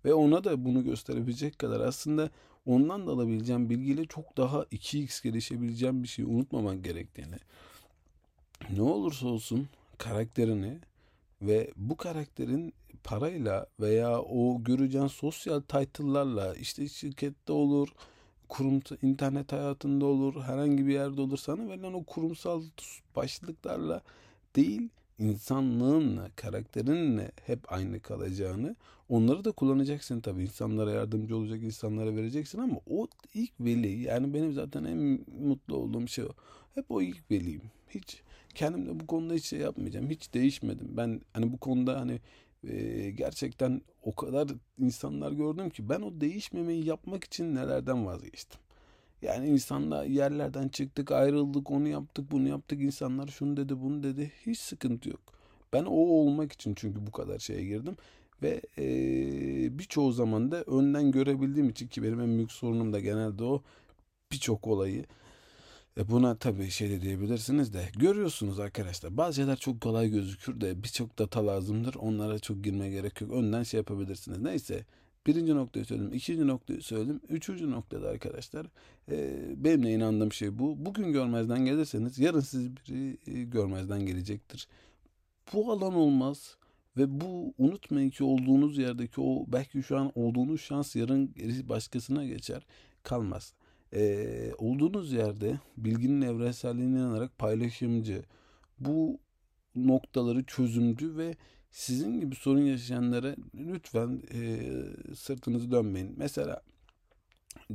ve 0.05 0.13
ona 0.13 0.43
da 0.43 0.65
bunu 0.65 0.83
gösterebilecek 0.83 1.59
kadar 1.59 1.79
aslında 1.79 2.29
ondan 2.65 3.07
da 3.07 3.11
alabileceğim 3.11 3.69
bilgiyle 3.69 4.05
çok 4.05 4.37
daha 4.37 4.61
2x 4.63 5.23
gelişebileceğim 5.23 6.03
bir 6.03 6.07
şeyi 6.07 6.27
unutmaman 6.27 6.81
gerektiğini 6.81 7.35
ne 8.69 8.81
olursa 8.81 9.27
olsun 9.27 9.67
karakterini 9.97 10.79
ve 11.41 11.71
bu 11.75 11.97
karakterin 11.97 12.73
parayla 13.05 13.65
veya 13.79 14.21
o 14.21 14.63
göreceğin 14.63 15.07
sosyal 15.07 15.61
title'larla 15.61 16.55
işte 16.55 16.87
şirkette 16.87 17.53
olur, 17.53 17.89
kurum 18.49 18.81
internet 19.01 19.51
hayatında 19.51 20.05
olur, 20.05 20.41
herhangi 20.41 20.87
bir 20.87 20.93
yerde 20.93 21.21
olur 21.21 21.37
sana 21.37 21.69
verilen 21.69 21.93
o 21.93 22.03
kurumsal 22.03 22.63
başlıklarla 23.15 24.01
değil 24.55 24.89
insanlığınla, 25.19 26.29
karakterinle 26.35 27.31
hep 27.45 27.71
aynı 27.71 27.99
kalacağını, 27.99 28.75
onları 29.09 29.45
da 29.45 29.51
kullanacaksın 29.51 30.21
tabii. 30.21 30.43
insanlara 30.43 30.91
yardımcı 30.91 31.37
olacak, 31.37 31.63
insanlara 31.63 32.15
vereceksin 32.15 32.59
ama 32.59 32.79
o 32.89 33.07
ilk 33.33 33.51
veli 33.59 34.01
yani 34.01 34.33
benim 34.33 34.53
zaten 34.53 34.83
en 34.83 35.25
mutlu 35.41 35.75
olduğum 35.75 36.07
şey 36.07 36.25
o. 36.25 36.29
Hep 36.75 36.91
o 36.91 37.01
ilk 37.01 37.31
veliyim. 37.31 37.61
Hiç 37.89 38.21
kendimle 38.55 38.99
bu 38.99 39.07
konuda 39.07 39.33
hiç 39.33 39.45
şey 39.45 39.59
yapmayacağım. 39.59 40.09
Hiç 40.09 40.33
değişmedim. 40.33 40.87
Ben 40.97 41.21
hani 41.33 41.53
bu 41.53 41.57
konuda 41.57 41.99
hani 41.99 42.19
gerçekten 43.15 43.81
o 44.03 44.15
kadar 44.15 44.47
insanlar 44.77 45.31
gördüm 45.31 45.69
ki 45.69 45.89
ben 45.89 46.01
o 46.01 46.21
değişmemeyi 46.21 46.85
yapmak 46.85 47.23
için 47.23 47.55
nelerden 47.55 48.05
vazgeçtim. 48.05 48.59
Yani 49.21 49.47
insanla 49.47 50.03
yerlerden 50.03 50.67
çıktık, 50.69 51.11
ayrıldık, 51.11 51.71
onu 51.71 51.87
yaptık, 51.87 52.31
bunu 52.31 52.47
yaptık. 52.47 52.81
İnsanlar 52.81 53.27
şunu 53.27 53.57
dedi, 53.57 53.81
bunu 53.81 54.03
dedi. 54.03 54.31
Hiç 54.45 54.59
sıkıntı 54.59 55.09
yok. 55.09 55.21
Ben 55.73 55.83
o 55.85 55.95
olmak 55.95 56.51
için 56.51 56.73
çünkü 56.75 57.07
bu 57.07 57.11
kadar 57.11 57.39
şeye 57.39 57.63
girdim. 57.63 57.95
Ve 58.41 58.61
e, 58.77 58.85
birçoğu 59.79 60.11
zaman 60.11 60.51
da 60.51 60.63
önden 60.63 61.11
görebildiğim 61.11 61.69
için 61.69 61.87
ki 61.87 62.03
benim 62.03 62.19
en 62.21 62.37
büyük 62.37 62.51
sorunum 62.51 62.93
da 62.93 62.99
genelde 62.99 63.43
o 63.43 63.63
birçok 64.31 64.67
olayı 64.67 65.05
e 65.97 66.09
buna 66.09 66.35
tabii 66.35 66.69
şey 66.69 66.89
de 66.89 67.01
diyebilirsiniz 67.01 67.73
de. 67.73 67.89
Görüyorsunuz 67.97 68.59
arkadaşlar 68.59 69.17
bazı 69.17 69.35
şeyler 69.35 69.55
çok 69.57 69.81
kolay 69.81 70.09
gözükür 70.09 70.61
de 70.61 70.83
birçok 70.83 71.19
data 71.19 71.47
lazımdır. 71.47 71.95
Onlara 71.95 72.39
çok 72.39 72.63
girmeye 72.63 72.91
gerek 72.91 73.21
yok. 73.21 73.31
Önden 73.31 73.63
şey 73.63 73.77
yapabilirsiniz. 73.77 74.41
Neyse 74.41 74.85
birinci 75.27 75.55
noktayı 75.55 75.85
söyledim 75.85 76.13
ikinci 76.13 76.47
noktayı 76.47 76.81
söyledim 76.81 77.21
üçüncü 77.29 77.71
noktada 77.71 78.09
arkadaşlar 78.09 78.67
e, 79.11 79.37
benim 79.57 79.83
de 79.83 79.91
inandığım 79.91 80.31
şey 80.31 80.59
bu. 80.59 80.85
Bugün 80.85 81.13
görmezden 81.13 81.65
gelirseniz 81.65 82.19
yarın 82.19 82.39
siz 82.39 82.69
biri 82.71 83.17
e, 83.27 83.43
görmezden 83.43 84.05
gelecektir. 84.05 84.67
Bu 85.53 85.71
alan 85.71 85.95
olmaz 85.95 86.57
ve 86.97 87.21
bu 87.21 87.53
unutmayın 87.57 88.09
ki 88.09 88.23
olduğunuz 88.23 88.77
yerdeki 88.77 89.21
o 89.21 89.45
belki 89.47 89.83
şu 89.83 89.97
an 89.97 90.11
olduğunuz 90.15 90.61
şans 90.61 90.95
yarın 90.95 91.35
başkasına 91.69 92.25
geçer 92.25 92.65
kalmaz 93.03 93.53
e, 93.93 94.51
olduğunuz 94.57 95.13
yerde 95.13 95.59
bilginin 95.77 96.21
evrenselliğine 96.21 96.99
inanarak 96.99 97.37
paylaşımcı, 97.37 98.23
bu 98.79 99.19
noktaları 99.75 100.43
çözümcü 100.43 101.17
ve 101.17 101.35
sizin 101.71 102.19
gibi 102.19 102.35
sorun 102.35 102.61
yaşayanlara 102.61 103.35
lütfen 103.55 104.21
e, 104.33 104.59
sırtınızı 105.15 105.71
dönmeyin. 105.71 106.13
Mesela 106.17 106.61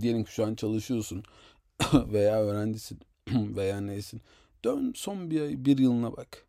diyelim 0.01 0.25
ki 0.25 0.33
şu 0.33 0.45
an 0.47 0.55
çalışıyorsun 0.55 1.23
veya 1.95 2.43
öğrencisin 2.43 3.01
veya 3.31 3.81
neysin. 3.81 4.21
Dön 4.65 4.93
son 4.97 5.31
bir 5.31 5.41
ay, 5.41 5.65
bir 5.65 5.79
yılına 5.79 6.17
bak. 6.17 6.47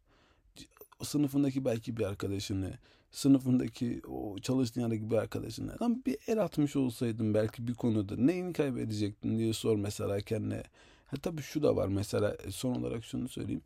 Sınıfındaki 1.04 1.66
belki 1.66 1.98
bir 1.98 2.04
arkadaşını, 2.06 2.78
sınıfındaki 3.12 4.02
o 4.08 4.40
çalıştığın 4.40 4.82
yerdeki 4.82 5.12
bir 5.12 5.16
arkadaşına 5.16 5.76
lan 5.82 6.04
bir 6.06 6.18
el 6.28 6.44
atmış 6.44 6.76
olsaydın 6.76 7.34
belki 7.34 7.68
bir 7.68 7.74
konuda 7.74 8.16
neyini 8.18 8.54
kaybedecektin 8.54 9.40
diye 9.40 9.54
sor 9.54 9.76
mesela 9.76 10.22
kendine. 10.22 10.64
Ha 11.06 11.18
tabii 11.22 11.42
şu 11.42 11.64
da 11.64 11.76
var 11.76 11.88
mesela 11.88 12.38
e, 12.46 12.52
son 12.52 12.76
olarak 12.76 13.06
şunu 13.06 13.30
söyleyeyim. 13.30 13.62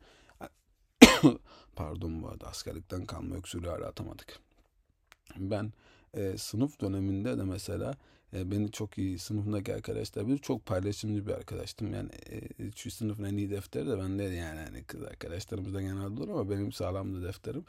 Pardon 1.75 2.23
bu 2.23 2.29
arada 2.29 2.47
askerlikten 2.47 3.05
kalma 3.05 3.35
öksürüğü 3.35 3.67
hala 3.67 3.87
atamadık. 3.87 4.39
Ben 5.37 5.73
e, 6.13 6.37
sınıf 6.37 6.81
döneminde 6.81 7.37
de 7.37 7.43
mesela 7.43 7.95
e, 8.33 8.51
beni 8.51 8.71
çok 8.71 8.97
iyi 8.97 9.19
sınıfındaki 9.19 9.75
arkadaşlar 9.75 10.27
bir 10.27 10.37
çok 10.37 10.65
paylaşımcı 10.65 11.27
bir 11.27 11.31
arkadaştım. 11.31 11.93
Yani 11.93 12.09
e, 12.29 12.71
şu 12.75 12.91
sınıfın 12.91 13.23
en 13.23 13.37
iyi 13.37 13.49
defteri 13.49 13.87
de 13.87 13.97
bende 13.97 14.23
yani 14.23 14.59
hani 14.59 14.83
kız 14.83 15.03
arkadaşlarımızda 15.03 15.81
genelde 15.81 16.21
olur 16.21 16.29
ama 16.29 16.49
benim 16.49 16.71
sağlamdı 16.71 17.23
defterim. 17.27 17.65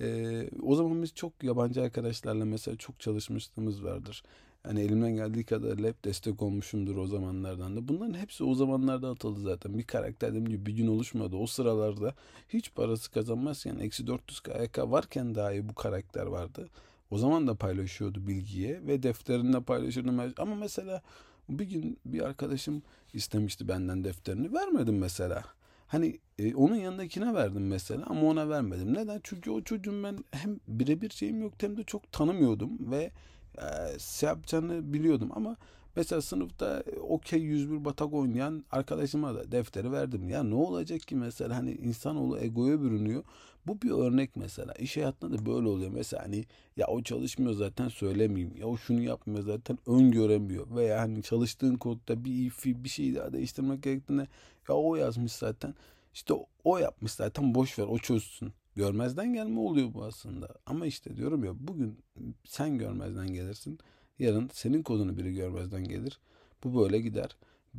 Ee, 0.00 0.50
o 0.62 0.74
zaman 0.74 1.02
biz 1.02 1.14
çok 1.14 1.32
yabancı 1.42 1.82
arkadaşlarla 1.82 2.44
mesela 2.44 2.76
çok 2.76 3.00
çalışmışlığımız 3.00 3.84
vardır. 3.84 4.22
Hani 4.62 4.80
elimden 4.80 5.14
geldiği 5.14 5.44
kadar 5.44 5.78
hep 5.78 6.04
destek 6.04 6.42
olmuşumdur 6.42 6.96
o 6.96 7.06
zamanlardan 7.06 7.76
da. 7.76 7.88
Bunların 7.88 8.14
hepsi 8.14 8.44
o 8.44 8.54
zamanlarda 8.54 9.10
atıldı 9.10 9.40
zaten. 9.40 9.78
Bir 9.78 9.82
karakter 9.82 10.30
dediğim 10.30 10.48
gibi 10.48 10.66
bir 10.66 10.72
gün 10.72 10.86
oluşmadı. 10.86 11.36
O 11.36 11.46
sıralarda 11.46 12.14
hiç 12.48 12.74
parası 12.74 13.10
kazanmazken 13.10 13.78
eksi 13.78 14.06
400 14.06 14.40
KYK 14.40 14.78
varken 14.78 15.34
dahi 15.34 15.68
bu 15.68 15.74
karakter 15.74 16.26
vardı. 16.26 16.68
O 17.14 17.18
zaman 17.18 17.46
da 17.46 17.54
paylaşıyordu 17.54 18.26
bilgiye 18.26 18.86
ve 18.86 19.02
defterinde 19.02 19.60
paylaşırdı. 19.60 20.34
Ama 20.38 20.54
mesela 20.54 21.02
bir 21.48 21.64
gün 21.64 21.98
bir 22.06 22.20
arkadaşım 22.20 22.82
istemişti 23.12 23.68
benden 23.68 24.04
defterini. 24.04 24.52
Vermedim 24.52 24.98
mesela. 24.98 25.44
Hani 25.86 26.18
e, 26.38 26.54
onun 26.54 26.74
yanındakine 26.74 27.34
verdim 27.34 27.66
mesela 27.66 28.06
ama 28.06 28.22
ona 28.22 28.48
vermedim. 28.48 28.94
Neden? 28.94 29.20
Çünkü 29.22 29.50
o 29.50 29.62
çocuğun 29.62 30.04
ben 30.04 30.18
hem 30.30 30.60
birebir 30.68 31.10
şeyim 31.10 31.42
yok 31.42 31.52
hem 31.60 31.76
de 31.76 31.84
çok 31.84 32.12
tanımıyordum 32.12 32.90
ve 32.90 33.10
e, 33.58 33.98
şey 33.98 34.26
yapacağını 34.28 34.92
biliyordum 34.92 35.30
ama 35.34 35.56
mesela 35.96 36.22
sınıfta 36.22 36.82
e, 36.96 37.00
okey 37.00 37.40
101 37.40 37.84
batak 37.84 38.12
oynayan 38.12 38.64
arkadaşıma 38.70 39.34
da 39.34 39.52
defteri 39.52 39.92
verdim. 39.92 40.28
Ya 40.28 40.42
ne 40.42 40.54
olacak 40.54 41.00
ki 41.00 41.16
mesela 41.16 41.56
hani 41.56 41.72
insanoğlu 41.72 42.38
egoya 42.38 42.82
bürünüyor. 42.82 43.24
Bu 43.66 43.82
bir 43.82 43.90
örnek 43.90 44.36
mesela. 44.36 44.72
İş 44.72 44.96
hayatında 44.96 45.38
da 45.38 45.46
böyle 45.46 45.68
oluyor. 45.68 45.90
Mesela 45.90 46.22
hani 46.22 46.44
ya 46.76 46.86
o 46.86 47.02
çalışmıyor 47.02 47.52
zaten 47.52 47.88
söylemeyeyim. 47.88 48.56
Ya 48.56 48.66
o 48.66 48.76
şunu 48.76 49.00
yapmıyor 49.00 49.42
zaten 49.44 49.78
öngöremiyor. 49.86 50.76
Veya 50.76 51.00
hani 51.00 51.22
çalıştığın 51.22 51.76
kodda 51.76 52.24
bir 52.24 52.46
ifi 52.46 52.84
bir 52.84 52.88
şey 52.88 53.14
daha 53.14 53.32
değiştirmek 53.32 53.82
gerektiğinde 53.82 54.28
ya 54.68 54.74
o 54.74 54.96
yazmış 54.96 55.32
zaten. 55.32 55.74
İşte 56.14 56.34
o 56.64 56.78
yapmış 56.78 57.12
zaten 57.12 57.54
boş 57.54 57.78
ver 57.78 57.84
o 57.84 57.98
çözsün. 57.98 58.52
Görmezden 58.76 59.34
gelme 59.34 59.60
oluyor 59.60 59.94
bu 59.94 60.04
aslında. 60.04 60.48
Ama 60.66 60.86
işte 60.86 61.16
diyorum 61.16 61.44
ya 61.44 61.52
bugün 61.56 61.98
sen 62.44 62.78
görmezden 62.78 63.26
gelirsin. 63.26 63.78
Yarın 64.18 64.50
senin 64.52 64.82
kodunu 64.82 65.16
biri 65.16 65.34
görmezden 65.34 65.84
gelir. 65.84 66.18
Bu 66.64 66.82
böyle 66.82 67.00
gider. 67.00 67.36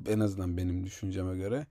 En 0.07 0.19
azından 0.19 0.57
benim 0.57 0.85
düşünceme 0.85 1.37
göre. 1.37 1.65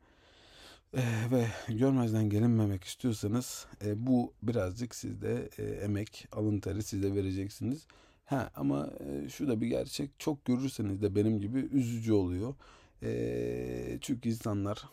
Ee, 0.97 1.03
ve 1.31 1.47
görmezden 1.69 2.31
gelinmemek 2.31 2.85
istiyorsanız 2.85 3.67
e, 3.85 4.07
bu 4.07 4.33
birazcık 4.43 4.95
sizde 4.95 5.49
e, 5.59 5.63
emek, 5.63 6.29
alın 6.33 6.61
teri 6.61 6.83
size 6.83 7.15
vereceksiniz. 7.15 7.87
Ha 8.25 8.51
ama 8.57 8.91
e, 9.01 9.29
şu 9.29 9.49
da 9.49 9.61
bir 9.61 9.67
gerçek. 9.67 10.11
Çok 10.19 10.45
görürseniz 10.45 11.03
de 11.03 11.15
benim 11.15 11.41
gibi 11.41 11.59
üzücü 11.59 12.13
oluyor. 12.13 12.55
E, 13.03 13.99
çünkü 14.01 14.29
insanlar 14.29 14.89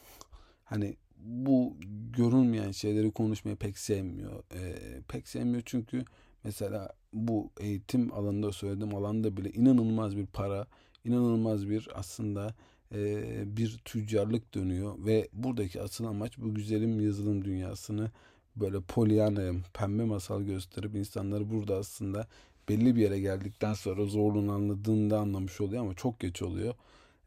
hani 0.66 0.96
bu 1.18 1.78
görünmeyen 2.18 2.72
şeyleri 2.72 3.12
konuşmayı 3.12 3.58
pek 3.58 3.78
sevmiyor. 3.78 4.44
E, 4.54 4.76
pek 5.08 5.28
sevmiyor 5.28 5.64
çünkü 5.66 6.06
mesela 6.44 6.94
bu 7.14 7.52
eğitim 7.60 8.14
alanında 8.14 8.52
söylediğim 8.52 8.96
alanda 8.96 9.38
bile 9.38 9.52
inanılmaz 9.52 10.18
bir 10.18 10.26
para, 10.26 10.68
inanılmaz 11.06 11.70
bir 11.70 11.88
aslında 11.94 12.56
e, 12.96 13.24
bir 13.58 13.80
tüccarlık 13.86 14.54
dönüyor 14.54 14.96
ve 15.06 15.30
buradaki 15.34 15.82
asıl 15.82 16.06
amaç 16.06 16.38
bu 16.38 16.54
güzelim 16.54 17.00
yazılım 17.00 17.46
dünyasını 17.46 18.12
böyle 18.56 18.82
polyanaya 18.82 19.54
pembe 19.74 20.04
masal 20.04 20.42
gösterip 20.42 20.96
insanları 20.96 21.50
burada 21.50 21.76
aslında 21.76 22.28
belli 22.70 22.96
bir 22.96 23.02
yere 23.02 23.20
geldikten 23.20 23.74
sonra 23.74 24.06
zorluğunu 24.06 24.52
anladığında 24.52 25.20
anlamış 25.20 25.62
oluyor 25.62 25.82
ama 25.82 25.94
çok 25.94 26.20
geç 26.20 26.42
oluyor. 26.42 26.76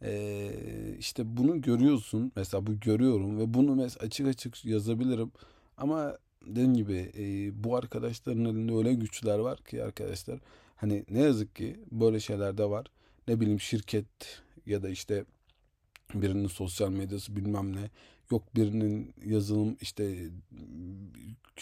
Ee, 0.03 0.51
işte 0.99 1.37
bunu 1.37 1.61
görüyorsun. 1.61 2.33
Mesela 2.37 2.67
bu 2.67 2.81
görüyorum 2.81 3.39
ve 3.39 3.55
bunu 3.55 3.75
mesela 3.75 4.07
açık 4.07 4.27
açık 4.27 4.65
yazabilirim. 4.65 5.33
Ama 5.77 6.19
dediğim 6.47 6.75
gibi 6.75 7.13
e, 7.19 7.25
bu 7.65 7.77
arkadaşların 7.77 8.45
elinde 8.45 8.75
öyle 8.75 8.95
güçler 8.95 9.39
var 9.39 9.59
ki 9.59 9.85
arkadaşlar. 9.85 10.41
Hani 10.77 11.05
ne 11.11 11.21
yazık 11.21 11.57
ki 11.57 11.77
böyle 11.91 12.21
şeyler 12.21 12.59
de 12.59 12.71
var. 12.71 12.87
Ne 13.29 13.41
bileyim 13.41 13.61
şirket 13.61 14.43
ya 14.67 14.83
da 14.83 14.89
işte 14.89 15.25
birinin 16.15 16.47
sosyal 16.47 16.91
medyası 16.91 17.37
bilmem 17.37 17.77
ne. 17.77 17.91
Yok 18.31 18.57
birinin 18.57 19.15
yazılım 19.25 19.77
işte 19.81 20.31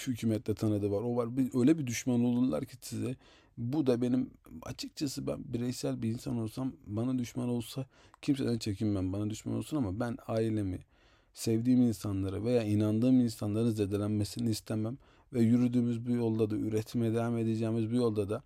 hükümette 0.07 0.55
tanıdığı 0.55 0.91
var. 0.91 1.03
O 1.03 1.17
var. 1.17 1.37
Bir, 1.37 1.51
öyle 1.61 1.79
bir 1.79 1.87
düşman 1.87 2.25
olurlar 2.25 2.65
ki 2.65 2.77
size. 2.81 3.17
Bu 3.59 3.87
da 3.87 4.03
benim 4.03 4.31
açıkçası 4.63 5.27
ben 5.27 5.39
bireysel 5.45 6.03
bir 6.03 6.09
insan 6.09 6.39
olsam 6.39 6.73
bana 6.87 7.19
düşman 7.19 7.49
olsa 7.49 7.87
kimseden 8.23 8.59
çekinmem. 8.59 9.13
Bana 9.13 9.31
düşman 9.31 9.57
olsun 9.57 9.77
ama 9.77 10.01
ben 10.01 10.19
ailemi, 10.27 10.79
sevdiğim 11.33 11.83
insanları 11.83 12.45
veya 12.45 12.63
inandığım 12.63 13.21
insanların 13.21 13.71
zedelenmesini 13.71 14.51
istemem. 14.51 14.99
Ve 15.33 15.41
yürüdüğümüz 15.41 16.07
bu 16.07 16.11
yolda 16.11 16.51
da 16.51 16.57
üretmeye 16.57 17.15
devam 17.15 17.39
edeceğimiz 17.39 17.91
bir 17.91 17.97
yolda 17.97 18.29
da 18.29 18.43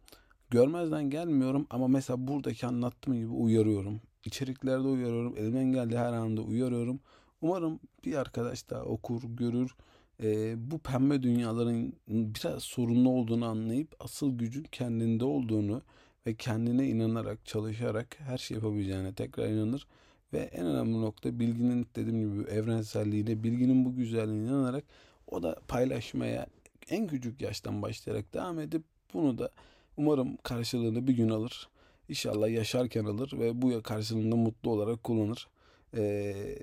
görmezden 0.50 1.10
gelmiyorum 1.10 1.66
ama 1.70 1.88
mesela 1.88 2.28
buradaki 2.28 2.66
anlattığım 2.66 3.14
gibi 3.14 3.28
uyarıyorum. 3.28 4.00
İçeriklerde 4.24 4.88
uyarıyorum. 4.88 5.36
Elimden 5.36 5.72
geldiği 5.72 5.98
her 5.98 6.12
anda 6.12 6.42
uyarıyorum. 6.42 7.00
Umarım 7.40 7.80
bir 8.04 8.14
arkadaş 8.14 8.70
da 8.70 8.84
okur, 8.84 9.22
görür 9.22 9.76
e, 10.22 10.54
bu 10.70 10.78
pembe 10.78 11.22
dünyaların 11.22 11.92
biraz 12.08 12.62
sorunlu 12.62 13.10
olduğunu 13.10 13.46
anlayıp 13.46 13.94
asıl 14.00 14.38
gücün 14.38 14.64
kendinde 14.72 15.24
olduğunu 15.24 15.82
ve 16.26 16.34
kendine 16.34 16.88
inanarak, 16.88 17.46
çalışarak 17.46 18.20
her 18.20 18.38
şey 18.38 18.54
yapabileceğine 18.54 19.14
tekrar 19.14 19.48
inanır. 19.48 19.86
Ve 20.32 20.38
en 20.38 20.66
önemli 20.66 21.00
nokta 21.00 21.38
bilginin 21.38 21.86
dediğim 21.96 22.20
gibi 22.20 22.50
evrenselliğine, 22.50 23.42
bilginin 23.42 23.84
bu 23.84 23.96
güzelliğine 23.96 24.48
inanarak 24.48 24.84
o 25.26 25.42
da 25.42 25.56
paylaşmaya 25.68 26.46
en 26.90 27.06
küçük 27.06 27.42
yaştan 27.42 27.82
başlayarak 27.82 28.34
devam 28.34 28.60
edip 28.60 28.82
bunu 29.14 29.38
da 29.38 29.50
umarım 29.96 30.36
karşılığını 30.36 31.06
bir 31.06 31.12
gün 31.12 31.28
alır. 31.28 31.68
İnşallah 32.08 32.48
yaşarken 32.50 33.04
alır 33.04 33.32
ve 33.38 33.62
bu 33.62 33.82
karşılığında 33.82 34.36
mutlu 34.36 34.70
olarak 34.70 35.04
kullanır. 35.04 35.48
Ee, 35.96 36.58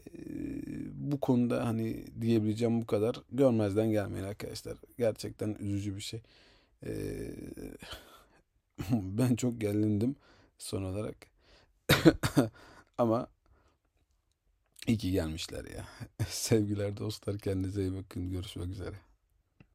bu 0.94 1.20
konuda 1.20 1.66
hani 1.66 2.06
diyebileceğim 2.22 2.82
bu 2.82 2.86
kadar. 2.86 3.22
Görmezden 3.32 3.92
gelmeyin 3.92 4.26
arkadaşlar. 4.26 4.78
Gerçekten 4.98 5.56
üzücü 5.60 5.96
bir 5.96 6.02
şey. 6.02 6.22
Ee, 6.86 6.92
ben 8.92 9.36
çok 9.36 9.62
gelindim 9.62 10.16
son 10.58 10.84
olarak. 10.84 11.16
Ama 12.98 13.28
iyi 14.88 14.98
ki 14.98 15.12
gelmişler 15.12 15.66
ya. 15.66 15.88
Sevgiler 16.28 16.98
dostlar 16.98 17.38
kendinize 17.38 17.82
iyi 17.82 17.94
bakın. 17.94 18.30
Görüşmek 18.32 18.70
üzere. 18.70 19.13